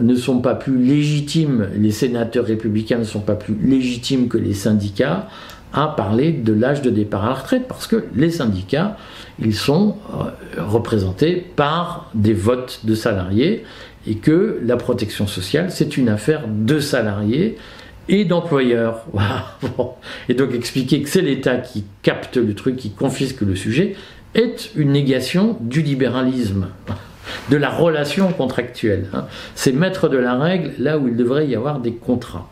ne 0.00 0.14
sont 0.14 0.40
pas 0.40 0.54
plus 0.54 0.78
légitimes, 0.78 1.68
les 1.76 1.90
sénateurs 1.90 2.46
républicains 2.46 2.98
ne 2.98 3.04
sont 3.04 3.20
pas 3.20 3.36
plus 3.36 3.56
légitimes 3.62 4.28
que 4.28 4.38
les 4.38 4.54
syndicats 4.54 5.28
à 5.72 5.88
parler 5.88 6.32
de 6.32 6.52
l'âge 6.52 6.82
de 6.82 6.90
départ 6.90 7.24
à 7.24 7.28
la 7.28 7.34
retraite, 7.34 7.68
parce 7.68 7.86
que 7.86 8.04
les 8.14 8.30
syndicats, 8.30 8.96
ils 9.38 9.54
sont 9.54 9.96
euh, 10.14 10.62
représentés 10.62 11.44
par 11.54 12.10
des 12.14 12.32
votes 12.32 12.80
de 12.84 12.94
salariés, 12.94 13.64
et 14.08 14.16
que 14.16 14.60
la 14.64 14.76
protection 14.76 15.26
sociale, 15.26 15.70
c'est 15.70 15.96
une 15.96 16.08
affaire 16.08 16.44
de 16.48 16.78
salariés 16.80 17.56
et 18.08 18.24
d'employeurs. 18.24 19.04
Et 20.28 20.34
donc 20.34 20.54
expliquer 20.54 21.02
que 21.02 21.08
c'est 21.08 21.22
l'État 21.22 21.56
qui 21.56 21.84
capte 22.02 22.36
le 22.36 22.54
truc, 22.54 22.76
qui 22.76 22.90
confisque 22.90 23.40
le 23.40 23.56
sujet, 23.56 23.96
est 24.34 24.70
une 24.76 24.92
négation 24.92 25.56
du 25.60 25.82
libéralisme, 25.82 26.68
de 27.50 27.56
la 27.56 27.70
relation 27.70 28.32
contractuelle. 28.32 29.08
Hein. 29.12 29.26
C'est 29.54 29.72
mettre 29.72 30.08
de 30.08 30.18
la 30.18 30.34
règle 30.34 30.72
là 30.78 30.98
où 30.98 31.08
il 31.08 31.16
devrait 31.16 31.46
y 31.46 31.56
avoir 31.56 31.80
des 31.80 31.92
contrats. 31.92 32.50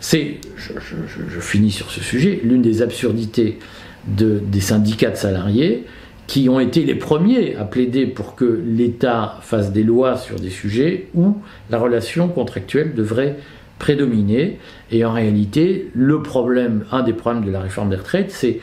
C'est, 0.00 0.38
je, 0.56 1.40
finis 1.40 1.70
sur 1.70 1.90
ce 1.90 2.00
sujet, 2.00 2.40
l'une 2.42 2.62
des 2.62 2.82
absurdités 2.82 3.58
des 4.06 4.60
syndicats 4.60 5.10
de 5.10 5.16
salariés, 5.16 5.84
qui 6.26 6.48
ont 6.48 6.60
été 6.60 6.82
les 6.82 6.94
premiers 6.94 7.54
à 7.56 7.64
plaider 7.64 8.06
pour 8.06 8.34
que 8.34 8.62
l'État 8.66 9.38
fasse 9.42 9.72
des 9.72 9.82
lois 9.82 10.16
sur 10.16 10.36
des 10.36 10.50
sujets 10.50 11.08
où 11.14 11.36
la 11.70 11.78
relation 11.78 12.28
contractuelle 12.28 12.94
devrait 12.94 13.36
prédominer. 13.78 14.58
Et 14.90 15.04
en 15.04 15.12
réalité, 15.12 15.90
le 15.94 16.22
problème, 16.22 16.84
un 16.90 17.02
des 17.02 17.12
problèmes 17.12 17.44
de 17.44 17.50
la 17.50 17.60
réforme 17.60 17.90
des 17.90 17.96
retraites, 17.96 18.30
c'est 18.30 18.60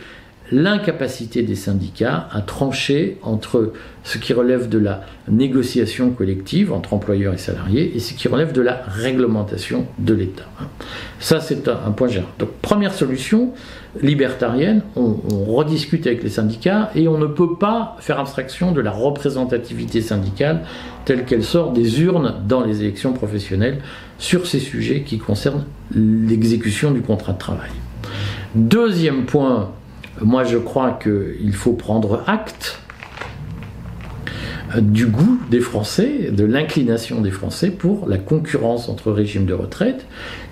l'incapacité 0.52 1.42
des 1.42 1.56
syndicats 1.56 2.28
à 2.32 2.42
trancher 2.42 3.18
entre 3.22 3.74
ce 4.04 4.18
qui 4.18 4.34
relève 4.34 4.70
de 4.70 4.78
la 4.78 5.06
négociation 5.28 6.12
collective 6.12 6.74
entre 6.74 6.94
employeurs 6.94 7.34
et 7.34 7.38
salariés 7.38 7.94
et 7.96 8.00
ce 8.00 8.14
qui 8.14 8.28
relève 8.28 8.52
de 8.52 8.62
la 8.62 8.84
réglementation 8.88 9.88
de 10.00 10.14
l'État. 10.14 10.46
Ça, 11.20 11.40
c'est 11.40 11.68
un, 11.68 11.92
point 11.92 12.08
général. 12.08 12.30
Donc, 12.40 12.50
première 12.62 12.94
solution 12.94 13.54
libertarienne, 14.02 14.82
on, 14.96 15.16
rediscute 15.46 16.08
avec 16.08 16.24
les 16.24 16.30
syndicats 16.30 16.90
et 16.96 17.08
on 17.08 17.18
ne 17.18 17.28
peut 17.28 17.56
pas 17.56 17.96
faire 18.00 18.20
abstraction 18.20 18.72
de 18.72 18.82
la 18.82 18.92
représentativité 18.92 20.02
syndicale 20.02 20.62
telle 21.06 21.26
qu'elle 21.26 21.44
sort 21.44 21.72
des 21.72 22.02
urnes 22.02 22.36
dans 22.48 22.64
les 22.64 22.82
élections 22.82 23.14
professionnelles 23.14 23.80
sur 24.18 24.48
ces 24.48 24.60
sujets 24.60 25.02
qui 25.02 25.20
concernent 25.20 25.66
l'exécution 25.94 26.92
du 26.92 27.02
contrat 27.02 27.34
de 27.34 27.38
travail. 27.38 27.70
Deuxième 28.56 29.26
point 29.26 29.70
moi, 30.22 30.44
je 30.44 30.58
crois 30.58 31.00
qu'il 31.02 31.54
faut 31.54 31.74
prendre 31.74 32.24
acte 32.28 32.80
du 34.82 35.08
goût 35.08 35.40
des 35.50 35.60
Français, 35.60 36.32
de 36.32 36.46
l'inclination 36.46 37.22
des 37.22 37.32
Français 37.32 37.72
pour 37.72 38.08
la 38.08 38.18
concurrence 38.18 38.90
entre 38.90 39.12
régimes 39.12 39.46
de 39.46 39.54
retraite. 39.54 40.06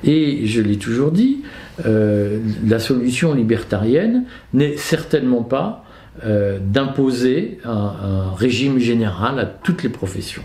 Et 0.03 0.45
je 0.45 0.61
l'ai 0.61 0.77
toujours 0.77 1.11
dit, 1.11 1.41
euh, 1.85 2.39
la 2.65 2.79
solution 2.79 3.33
libertarienne 3.33 4.25
n'est 4.53 4.77
certainement 4.77 5.43
pas 5.43 5.85
euh, 6.25 6.59
d'imposer 6.61 7.59
un, 7.63 8.33
régime 8.35 8.79
général 8.79 9.39
à 9.39 9.45
toutes 9.45 9.81
les 9.81 9.89
professions. 9.89 10.41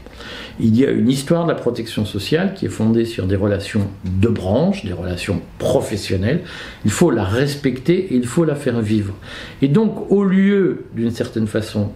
Il 0.60 0.76
y 0.76 0.86
a 0.86 0.90
une 0.90 1.08
histoire 1.10 1.44
de 1.44 1.50
la 1.50 1.56
protection 1.56 2.04
sociale 2.04 2.54
qui 2.54 2.66
est 2.66 2.70
fondée 2.70 3.04
sur 3.04 3.26
des 3.26 3.34
relations 3.34 3.88
de 4.04 4.28
branche, 4.28 4.84
des 4.84 4.92
relations 4.92 5.42
professionnelles. 5.58 6.42
Il 6.84 6.92
faut 6.92 7.10
la 7.10 7.24
respecter 7.24 7.98
et 7.98 8.14
il 8.14 8.26
faut 8.26 8.44
la 8.44 8.54
faire 8.54 8.80
vivre. 8.80 9.12
Et 9.60 9.66
donc, 9.66 10.10
au 10.10 10.22
lieu, 10.22 10.84
d'une 10.94 11.10
certaine 11.10 11.48
façon, 11.48 11.90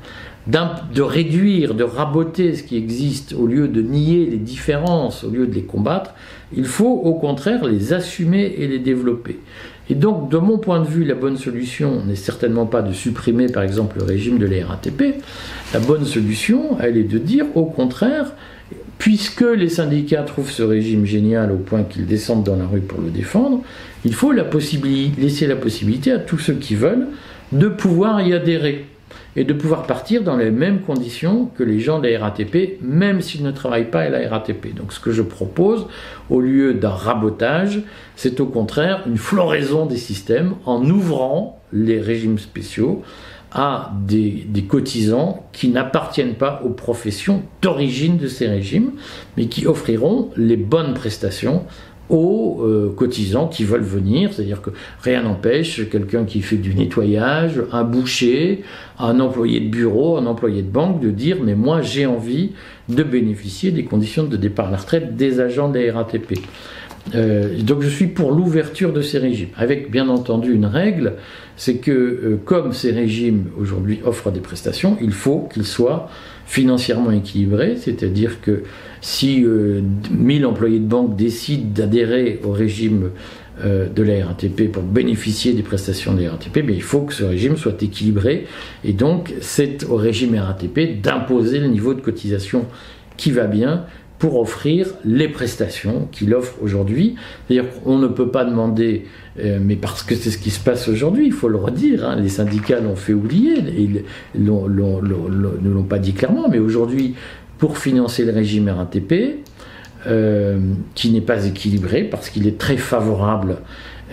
de 0.47 1.03
réduire, 1.03 1.75
de 1.75 1.85
raboter 1.85 2.55
ce 2.55 2.63
qui 2.63 2.77
existe, 2.77 3.35
au 3.35 3.47
lieu 3.47 3.69
de 3.69 3.83
nier 3.83 4.27
les 4.27 4.39
différences, 4.39 5.25
au 5.25 5.31
lieu 5.31 5.47
de 5.47 5.55
les 5.55 5.63
combattre, 5.63 6.15
il 6.57 6.65
faut 6.65 6.93
au 6.93 7.15
contraire 7.15 7.65
les 7.65 7.93
assumer 7.93 8.55
et 8.59 8.67
les 8.67 8.79
développer. 8.79 9.39
Et 9.91 9.95
donc, 9.95 10.31
de 10.31 10.39
mon 10.39 10.59
point 10.59 10.81
de 10.81 10.87
vue, 10.87 11.05
la 11.05 11.15
bonne 11.15 11.37
solution 11.37 12.05
n'est 12.05 12.15
certainement 12.15 12.67
pas 12.67 12.81
de 12.81 12.93
supprimer, 12.93 13.47
par 13.47 13.65
exemple, 13.65 13.99
le 13.99 14.05
régime 14.05 14.39
de 14.39 14.47
la. 14.47 14.61
La 15.75 15.81
bonne 15.81 16.05
solution, 16.05 16.79
elle 16.81 16.97
est 16.97 17.05
de 17.05 17.19
dire, 17.19 17.45
au 17.57 17.65
contraire, 17.65 18.33
puisque 18.99 19.41
les 19.41 19.69
syndicats 19.69 20.23
trouvent 20.23 20.51
ce 20.51 20.63
régime 20.63 21.07
génial 21.07 21.51
au 21.51 21.57
point 21.57 21.83
qu'ils 21.83 22.07
descendent 22.07 22.45
dans 22.45 22.57
la 22.57 22.67
rue 22.67 22.81
pour 22.81 23.01
le 23.01 23.11
défendre, 23.11 23.63
il 24.05 24.15
faut 24.15 24.33
laisser 24.33 25.47
la 25.47 25.57
possibilité 25.57 26.13
à 26.13 26.19
tous 26.19 26.39
ceux 26.39 26.55
qui 26.55 26.77
veulent 26.77 27.09
de 27.53 27.67
pouvoir 27.67 28.21
y 28.21 28.33
adhérer 28.33 28.87
et 29.37 29.45
de 29.45 29.53
pouvoir 29.53 29.85
partir 29.85 30.23
dans 30.23 30.37
les 30.37 30.51
mêmes 30.51 30.81
conditions 30.81 31.49
que 31.57 31.63
les 31.63 31.81
gens 31.81 32.01
de 32.01 32.09
la 32.09 32.19
RATP, 32.19 32.79
même 32.83 33.21
s'ils 33.21 33.43
ne 33.43 33.51
travaillent 33.51 33.91
pas 33.91 34.01
à 34.01 34.09
la 34.09 34.29
RATP. 34.29 34.75
Donc 34.75 34.93
ce 34.93 35.01
que 35.01 35.13
je 35.13 35.23
propose, 35.23 35.87
au 36.29 36.41
lieu 36.41 36.75
d'un 36.75 36.91
rabotage, 36.91 37.81
c'est 38.17 38.41
au 38.41 38.47
contraire 38.47 39.05
une 39.07 39.19
floraison 39.19 39.87
des 39.87 39.97
systèmes 39.97 40.55
en 40.67 40.85
ouvrant 40.85 41.61
les 41.73 42.01
régimes 42.01 42.39
spéciaux 42.39 43.03
à 43.53 43.93
des, 44.07 44.45
des 44.47 44.63
cotisants 44.63 45.45
qui 45.53 45.69
n'appartiennent 45.69 46.35
pas 46.35 46.63
aux 46.65 46.71
professions 46.71 47.43
d'origine 47.63 48.17
de 48.17 48.29
ces 48.29 48.47
régimes, 48.47 48.93
mais 49.37 49.47
qui 49.47 49.67
offriront 49.67 50.31
les 50.37 50.57
bonnes 50.57 50.95
prestations 50.95 51.65
aux 52.11 52.61
euh, 52.63 52.93
cotisants 52.95 53.47
qui 53.47 53.65
veulent 53.65 53.81
venir, 53.81 54.33
c'est-à-dire 54.33 54.61
que 54.61 54.71
rien 55.03 55.23
n'empêche 55.23 55.89
quelqu'un 55.89 56.25
qui 56.25 56.43
fait 56.43 56.57
du 56.57 56.75
nettoyage, 56.75 57.63
un 57.73 57.85
boucher, 57.85 58.63
un 58.99 59.21
employé 59.21 59.61
de 59.61 59.69
bureau, 59.69 60.19
un 60.19 60.27
employé 60.27 60.63
de 60.63 60.71
banque 60.71 61.01
de 61.01 61.11
dire 61.11 61.39
mais 61.43 61.55
moi 61.55 61.81
j'ai 61.81 62.07
envie 62.07 62.51
de 62.89 63.03
bénéficier 63.03 63.71
des 63.71 63.85
conditions 63.85 64.25
de 64.25 64.37
départ 64.37 64.69
à 64.69 64.71
la 64.73 64.77
retraite 64.77 65.17
des 65.17 65.41
agents 65.41 65.71
de 65.71 65.79
la 65.79 65.93
RATP. 65.95 66.39
Euh, 67.15 67.61
donc 67.63 67.83
je 67.83 67.89
suis 67.89 68.09
pour 68.09 68.33
l'ouverture 68.33 68.93
de 68.93 69.03
ces 69.03 69.19
régimes, 69.19 69.49
avec 69.57 69.91
bien 69.91 70.09
entendu 70.09 70.53
une 70.53 70.67
règle, 70.67 71.15
c'est 71.57 71.77
que 71.77 71.91
euh, 71.91 72.41
comme 72.45 72.73
ces 72.73 72.91
régimes 72.91 73.47
aujourd'hui 73.59 74.01
offrent 74.05 74.31
des 74.31 74.41
prestations, 74.41 74.99
il 75.01 75.13
faut 75.13 75.49
qu'ils 75.53 75.67
soient 75.67 76.09
financièrement 76.47 77.11
équilibrés, 77.11 77.77
c'est-à-dire 77.77 78.41
que 78.41 78.65
si 79.01 79.45
1000 80.11 80.45
euh, 80.45 80.49
employés 80.49 80.79
de 80.79 80.87
banque 80.87 81.17
décident 81.17 81.69
d'adhérer 81.75 82.41
au 82.45 82.53
régime 82.53 83.11
de 83.63 84.03
la 84.03 84.25
RATP 84.25 84.73
pour 84.73 84.83
bénéficier 84.83 85.53
des 85.53 85.63
prestations 85.63 86.15
de 86.15 86.23
la 86.23 86.31
RATP, 86.31 86.65
il 86.67 86.83
faut 86.83 87.03
que 87.03 87.13
ce 87.13 87.25
régime 87.25 87.59
soit 87.59 87.83
équilibré 87.83 88.47
et 88.85 88.95
donc 88.95 89.35
c'est 89.43 89.85
au 89.85 89.97
régime 89.97 90.35
RATP 90.35 91.03
d'imposer 91.03 91.59
le 91.59 91.67
niveau 91.67 91.93
de 91.93 92.01
cotisation 92.01 92.65
qui 93.19 93.33
va 93.33 93.47
bien 93.47 93.85
pour 94.21 94.39
offrir 94.39 94.87
les 95.03 95.29
prestations 95.29 96.07
qu'il 96.13 96.35
offre 96.35 96.57
aujourd'hui. 96.61 97.17
C'est-à-dire 97.49 97.71
qu'on 97.83 97.99
ne 97.99 98.07
peut 98.07 98.31
pas 98.31 98.45
demander, 98.45 99.07
euh, 99.41 99.59
mais 99.61 99.77
parce 99.77 100.03
que 100.03 100.15
c'est 100.15 100.31
ce 100.31 100.37
qui 100.37 100.51
se 100.51 100.61
passe 100.61 100.89
aujourd'hui, 100.89 101.25
il 101.27 101.33
faut 101.33 101.49
le 101.49 101.57
redire, 101.57 102.07
hein, 102.07 102.17
les 102.17 102.29
syndicats 102.29 102.81
l'ont 102.81 102.97
fait 102.97 103.15
oublier, 103.15 103.55
ils 103.77 104.05
ne 104.35 105.71
l'ont 105.71 105.85
pas 105.85 105.99
dit 105.99 106.13
clairement, 106.13 106.49
mais 106.51 106.59
aujourd'hui, 106.59 107.15
pour 107.61 107.79
financer 107.79 108.25
le 108.25 108.33
régime 108.33 108.69
RATP, 108.69 109.45
euh, 110.07 110.59
qui 110.95 111.11
n'est 111.11 111.21
pas 111.21 111.45
équilibré 111.45 112.05
parce 112.05 112.31
qu'il 112.31 112.47
est 112.47 112.59
très 112.59 112.79
favorable 112.79 113.59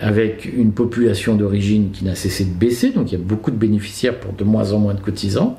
avec 0.00 0.44
une 0.44 0.72
population 0.72 1.34
d'origine 1.34 1.90
qui 1.90 2.04
n'a 2.04 2.14
cessé 2.14 2.44
de 2.44 2.52
baisser, 2.52 2.90
donc 2.90 3.10
il 3.10 3.18
y 3.18 3.20
a 3.20 3.24
beaucoup 3.24 3.50
de 3.50 3.56
bénéficiaires 3.56 4.20
pour 4.20 4.32
de 4.34 4.44
moins 4.44 4.72
en 4.72 4.78
moins 4.78 4.94
de 4.94 5.00
cotisants, 5.00 5.58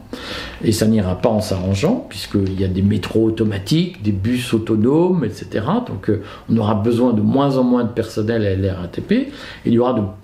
et 0.63 0.71
ça 0.71 0.85
n'ira 0.85 1.15
pas 1.15 1.29
en 1.29 1.41
s'arrangeant, 1.41 2.05
puisqu'il 2.07 2.61
y 2.61 2.63
a 2.63 2.67
des 2.67 2.83
métros 2.83 3.25
automatiques, 3.25 4.01
des 4.01 4.11
bus 4.11 4.53
autonomes, 4.53 5.25
etc. 5.25 5.65
Donc 5.87 6.09
euh, 6.09 6.21
on 6.49 6.55
aura 6.57 6.75
besoin 6.75 7.11
de 7.11 7.21
moins 7.21 7.57
en 7.57 7.63
moins 7.63 7.83
de 7.83 7.89
personnel 7.89 8.45
à 8.45 8.55
la 8.55 8.75
RATP, 8.75 9.11
et 9.11 9.29
il 9.65 9.73
y 9.73 9.79
aura 9.79 10.15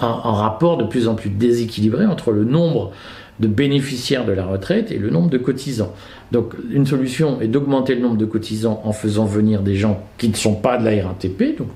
un 0.00 0.32
rapport 0.32 0.76
de 0.76 0.84
plus 0.84 1.08
en 1.08 1.14
plus 1.14 1.30
déséquilibré 1.30 2.06
entre 2.06 2.30
le 2.30 2.44
nombre 2.44 2.92
de 3.40 3.46
bénéficiaires 3.46 4.24
de 4.24 4.32
la 4.32 4.44
retraite 4.44 4.90
et 4.90 4.98
le 4.98 5.10
nombre 5.10 5.30
de 5.30 5.38
cotisants. 5.38 5.94
Donc 6.32 6.54
une 6.70 6.86
solution 6.86 7.40
est 7.40 7.48
d'augmenter 7.48 7.94
le 7.94 8.02
nombre 8.02 8.16
de 8.16 8.24
cotisants 8.24 8.80
en 8.84 8.92
faisant 8.92 9.24
venir 9.24 9.62
des 9.62 9.76
gens 9.76 10.02
qui 10.18 10.28
ne 10.28 10.34
sont 10.34 10.54
pas 10.54 10.76
de 10.76 10.84
la 10.84 11.06
RATP. 11.06 11.56
Donc 11.56 11.68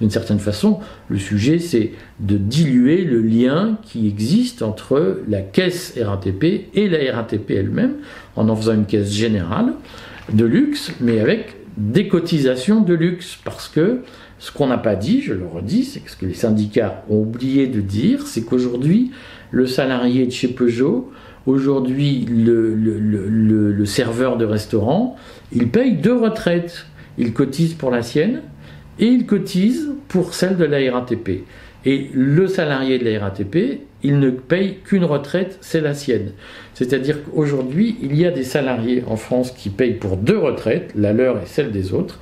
d'une 0.00 0.10
certaine 0.10 0.38
façon, 0.38 0.80
le 1.08 1.18
sujet 1.18 1.58
c'est 1.58 1.92
de 2.20 2.36
diluer 2.36 3.04
le 3.04 3.20
lien 3.20 3.78
qui 3.82 4.06
existe 4.06 4.62
entre 4.62 5.20
la 5.28 5.40
caisse 5.40 5.94
RATP 6.00 6.68
et 6.74 6.88
la 6.88 7.16
RATP 7.16 7.50
elle-même 7.50 7.94
en 8.36 8.48
en 8.48 8.56
faisant 8.56 8.74
une 8.74 8.86
caisse 8.86 9.12
générale 9.12 9.72
de 10.32 10.44
luxe, 10.44 10.92
mais 11.00 11.20
avec 11.20 11.54
des 11.76 12.08
cotisations 12.08 12.80
de 12.80 12.94
luxe. 12.94 13.38
Parce 13.44 13.68
que 13.68 14.00
ce 14.38 14.52
qu'on 14.52 14.66
n'a 14.66 14.78
pas 14.78 14.96
dit, 14.96 15.22
je 15.22 15.32
le 15.32 15.46
redis, 15.46 15.84
c'est 15.84 16.00
que 16.00 16.10
ce 16.10 16.16
que 16.16 16.26
les 16.26 16.34
syndicats 16.34 17.04
ont 17.08 17.20
oublié 17.20 17.66
de 17.66 17.80
dire, 17.80 18.26
c'est 18.26 18.42
qu'aujourd'hui, 18.42 19.10
le 19.50 19.66
salarié 19.66 20.26
de 20.26 20.32
chez 20.32 20.48
Peugeot 20.48 21.10
Aujourd'hui, 21.46 22.26
le, 22.28 23.84
serveur 23.84 24.36
de 24.36 24.44
restaurant, 24.44 25.16
il 25.52 25.68
paye 25.68 25.92
deux 25.92 26.16
retraites. 26.16 26.86
Il 27.18 27.32
cotise 27.32 27.74
pour 27.74 27.90
la 27.90 28.02
sienne 28.02 28.42
et 28.98 29.06
il 29.06 29.26
cotise 29.26 29.90
pour 30.08 30.34
celle 30.34 30.56
de 30.56 30.64
la 30.64 30.78
RATP. 30.92 31.44
Et 31.84 32.10
le 32.12 32.48
salarié 32.48 32.98
de 32.98 33.08
la 33.08 33.20
RATP, 33.20 33.80
il 34.02 34.18
ne 34.18 34.30
paye 34.30 34.78
qu'une 34.84 35.04
retraite, 35.04 35.56
c'est 35.60 35.80
la 35.80 35.94
sienne. 35.94 36.32
C'est-à-dire 36.74 37.22
qu'aujourd'hui, 37.22 37.96
il 38.02 38.16
y 38.16 38.26
a 38.26 38.32
des 38.32 38.42
salariés 38.42 39.04
en 39.06 39.16
France 39.16 39.52
qui 39.52 39.70
payent 39.70 39.94
pour 39.94 40.16
deux 40.16 40.36
retraites, 40.36 40.90
la 40.96 41.12
leur 41.12 41.38
et 41.38 41.46
celle 41.46 41.70
des 41.70 41.94
autres. 41.94 42.18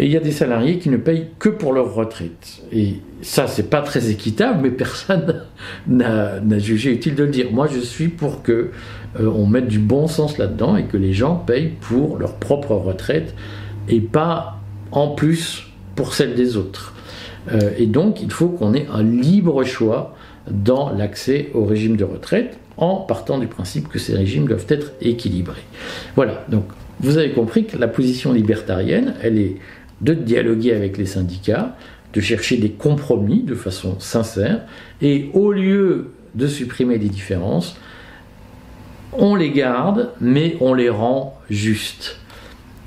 Et 0.00 0.06
il 0.06 0.12
y 0.12 0.16
a 0.16 0.20
des 0.20 0.32
salariés 0.32 0.78
qui 0.78 0.88
ne 0.88 0.96
payent 0.96 1.26
que 1.38 1.50
pour 1.50 1.74
leur 1.74 1.94
retraite. 1.94 2.62
Et 2.72 2.94
ça, 3.20 3.46
c'est 3.46 3.68
pas 3.68 3.82
très 3.82 4.08
équitable, 4.08 4.60
mais 4.62 4.70
personne 4.70 5.42
n'a 5.86 6.58
jugé 6.58 6.90
utile 6.90 7.14
de 7.14 7.24
le 7.24 7.30
dire. 7.30 7.52
Moi, 7.52 7.68
je 7.70 7.80
suis 7.80 8.08
pour 8.08 8.42
que 8.42 8.70
euh, 9.20 9.26
on 9.26 9.46
mette 9.46 9.68
du 9.68 9.78
bon 9.78 10.06
sens 10.06 10.38
là-dedans 10.38 10.78
et 10.78 10.84
que 10.84 10.96
les 10.96 11.12
gens 11.12 11.34
payent 11.34 11.74
pour 11.82 12.16
leur 12.16 12.36
propre 12.36 12.74
retraite 12.76 13.34
et 13.90 14.00
pas 14.00 14.58
en 14.90 15.08
plus 15.08 15.66
pour 15.96 16.14
celle 16.14 16.34
des 16.34 16.56
autres. 16.56 16.94
Euh, 17.52 17.72
et 17.76 17.84
donc, 17.84 18.22
il 18.22 18.30
faut 18.30 18.48
qu'on 18.48 18.72
ait 18.72 18.86
un 18.90 19.02
libre 19.02 19.64
choix 19.64 20.16
dans 20.50 20.90
l'accès 20.96 21.50
au 21.52 21.66
régime 21.66 21.98
de 21.98 22.04
retraite 22.04 22.56
en 22.78 22.96
partant 22.96 23.38
du 23.38 23.48
principe 23.48 23.88
que 23.88 23.98
ces 23.98 24.16
régimes 24.16 24.46
doivent 24.46 24.64
être 24.70 24.92
équilibrés. 25.02 25.60
Voilà, 26.16 26.46
donc 26.48 26.64
vous 27.00 27.18
avez 27.18 27.30
compris 27.30 27.64
que 27.64 27.78
la 27.78 27.88
position 27.88 28.32
libertarienne, 28.32 29.14
elle 29.22 29.38
est 29.38 29.56
de 30.00 30.14
dialoguer 30.14 30.72
avec 30.72 30.96
les 30.96 31.06
syndicats, 31.06 31.76
de 32.12 32.20
chercher 32.20 32.56
des 32.56 32.70
compromis 32.70 33.42
de 33.42 33.54
façon 33.54 33.98
sincère, 34.00 34.62
et 35.00 35.30
au 35.34 35.52
lieu 35.52 36.10
de 36.34 36.46
supprimer 36.46 36.98
des 36.98 37.08
différences, 37.08 37.76
on 39.12 39.34
les 39.34 39.50
garde, 39.50 40.10
mais 40.20 40.56
on 40.60 40.74
les 40.74 40.88
rend 40.88 41.38
justes. 41.48 42.18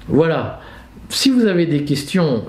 Voilà. 0.08 0.62
Si 1.10 1.30
vous 1.30 1.46
avez 1.46 1.66
des 1.66 1.84
questions, 1.84 2.44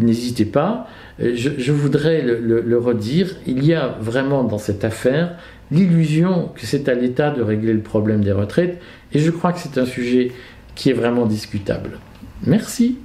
n'hésitez 0.00 0.44
pas. 0.44 0.88
Je, 1.18 1.72
voudrais 1.72 2.22
le, 2.22 2.78
redire. 2.78 3.36
Il 3.46 3.64
y 3.64 3.74
a 3.74 3.96
vraiment 4.00 4.42
dans 4.42 4.58
cette 4.58 4.84
affaire 4.84 5.36
l'illusion 5.70 6.50
que 6.54 6.66
c'est 6.66 6.88
à 6.88 6.94
l'État 6.94 7.30
de 7.30 7.42
régler 7.42 7.72
le 7.72 7.82
problème 7.82 8.24
des 8.24 8.32
retraites, 8.32 8.80
et 9.12 9.20
je 9.20 9.30
crois 9.30 9.52
que 9.52 9.60
c'est 9.60 9.78
un 9.78 9.86
sujet 9.86 10.32
qui 10.74 10.90
est 10.90 10.94
vraiment 10.94 11.26
discutable. 11.26 11.98
Merci. 12.44 12.98